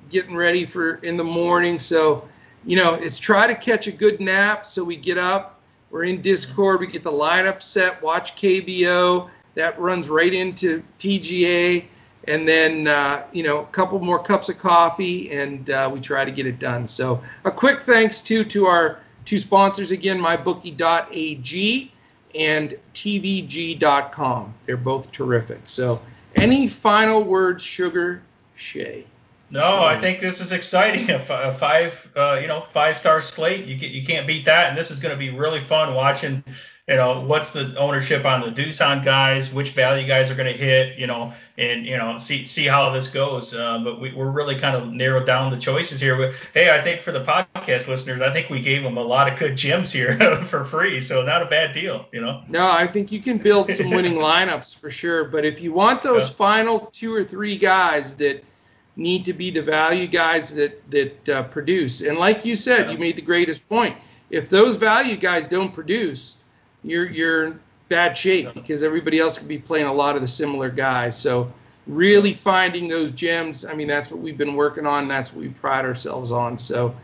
[0.09, 1.77] getting ready for in the morning.
[1.77, 2.27] So,
[2.65, 5.59] you know, it's try to catch a good nap so we get up.
[5.91, 6.79] We're in Discord.
[6.79, 9.29] We get the lineup set, watch KBO.
[9.55, 11.85] That runs right into PGA
[12.29, 16.23] and then uh, you know a couple more cups of coffee, and uh, we try
[16.23, 16.87] to get it done.
[16.87, 21.91] So a quick thanks to to our two sponsors again, mybookie.ag
[22.35, 24.53] and tvg.com.
[24.65, 25.61] They're both terrific.
[25.65, 25.99] So
[26.35, 28.21] any final words, Sugar
[28.55, 29.05] Shay?
[29.51, 31.09] No, I think this is exciting.
[31.09, 33.65] A, five, uh, you know, five star slate.
[33.65, 36.43] You get, you can't beat that, and this is going to be really fun watching
[36.89, 40.57] you know, what's the ownership on the Doosan guys, which value guys are going to
[40.57, 43.53] hit, you know, and you know, see see how this goes.
[43.53, 46.17] Uh, but we, are really kind of narrowed down the choices here.
[46.17, 49.31] But hey, I think for the podcast listeners, I think we gave them a lot
[49.31, 50.17] of good gems here
[50.47, 52.41] for free, so not a bad deal, you know.
[52.47, 55.25] No, I think you can build some winning lineups for sure.
[55.25, 56.35] But if you want those yeah.
[56.37, 58.43] final two or three guys that
[58.95, 62.97] need to be the value guys that that uh, produce, and like you said, you
[62.97, 63.95] made the greatest point.
[64.31, 66.37] If those value guys don't produce
[66.83, 67.59] you're you're in
[67.89, 71.17] bad shape because everybody else could be playing a lot of the similar guys.
[71.17, 71.51] So
[71.87, 75.07] really finding those gems, I mean, that's what we've been working on.
[75.07, 76.57] That's what we pride ourselves on.
[76.57, 76.95] So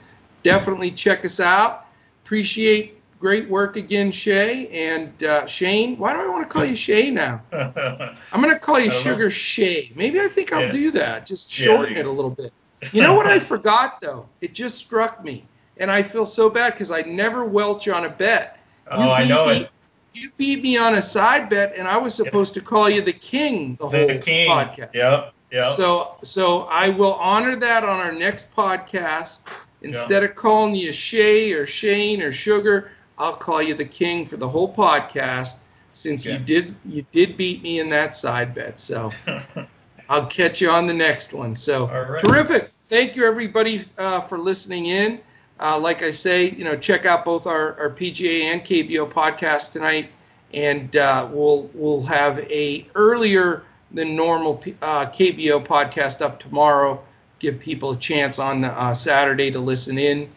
[0.43, 1.87] definitely check us out.
[2.23, 4.67] Appreciate great work again, Shay.
[4.67, 7.41] And uh, Shane, why do I want to call you Shay now?
[7.51, 9.29] I'm going to call you Sugar know.
[9.29, 9.91] Shay.
[9.95, 10.71] Maybe I think I'll yeah.
[10.71, 11.25] do that.
[11.25, 12.53] Just shorten yeah, it a little bit.
[12.91, 14.29] You know what I forgot though?
[14.41, 15.43] It just struck me,
[15.77, 18.54] and I feel so bad because I never welch on a bet.
[18.89, 19.69] Oh, I know me, it.
[20.13, 23.13] You beat me on a side bet, and I was supposed to call you the
[23.13, 24.49] king the whole the king.
[24.49, 24.93] podcast.
[24.93, 25.33] Yep.
[25.51, 25.63] Yep.
[25.73, 29.41] So so I will honor that on our next podcast.
[29.81, 30.31] Instead yep.
[30.31, 34.47] of calling you Shay or Shane or Sugar, I'll call you the king for the
[34.47, 35.59] whole podcast
[35.93, 38.79] since you did you did beat me in that side bet.
[38.79, 39.11] So
[40.09, 41.55] I'll catch you on the next one.
[41.55, 42.21] So right.
[42.21, 42.71] terrific.
[42.87, 45.19] Thank you everybody uh, for listening in.
[45.59, 49.71] Uh, like I say, you know, check out both our, our PGA and KBO podcast
[49.71, 50.09] tonight,
[50.53, 57.01] and uh, we'll we'll have a earlier than normal uh, KBO podcast up tomorrow.
[57.39, 60.29] Give people a chance on uh, Saturday to listen in,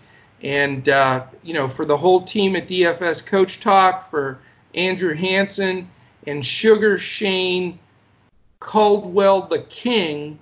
[0.42, 4.38] and uh, you know, for the whole team at DFS Coach Talk, for
[4.74, 5.88] Andrew Hanson
[6.26, 7.78] and Sugar Shane
[8.60, 10.38] Caldwell the King.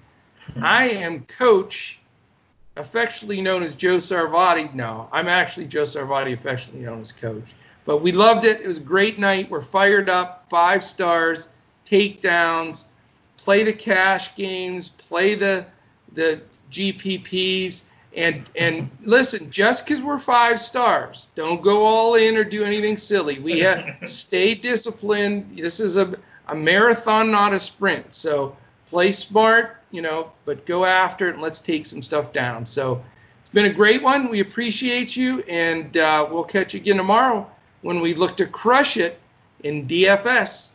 [0.60, 2.00] I am Coach,
[2.76, 4.72] affectionately known as Joe Sarvadi.
[4.74, 7.54] No, I'm actually Joe Sarvadi, affectionately known as Coach.
[7.84, 8.60] But we loved it.
[8.60, 9.50] It was a great night.
[9.50, 10.46] We're fired up.
[10.50, 11.48] Five stars,
[11.84, 12.84] takedowns,
[13.36, 15.66] play the cash games, play the
[16.12, 16.40] the
[16.72, 17.84] GPPs,
[18.16, 19.50] and and listen.
[19.50, 23.38] Just because we're five stars, don't go all in or do anything silly.
[23.38, 25.56] We have stay disciplined.
[25.56, 26.18] This is a
[26.48, 28.14] a marathon, not a sprint.
[28.14, 28.56] So
[28.86, 32.66] play smart, you know, but go after it and let's take some stuff down.
[32.66, 33.02] So
[33.40, 34.28] it's been a great one.
[34.28, 37.48] We appreciate you, and uh, we'll catch you again tomorrow
[37.82, 39.20] when we look to crush it
[39.62, 40.70] in DFS.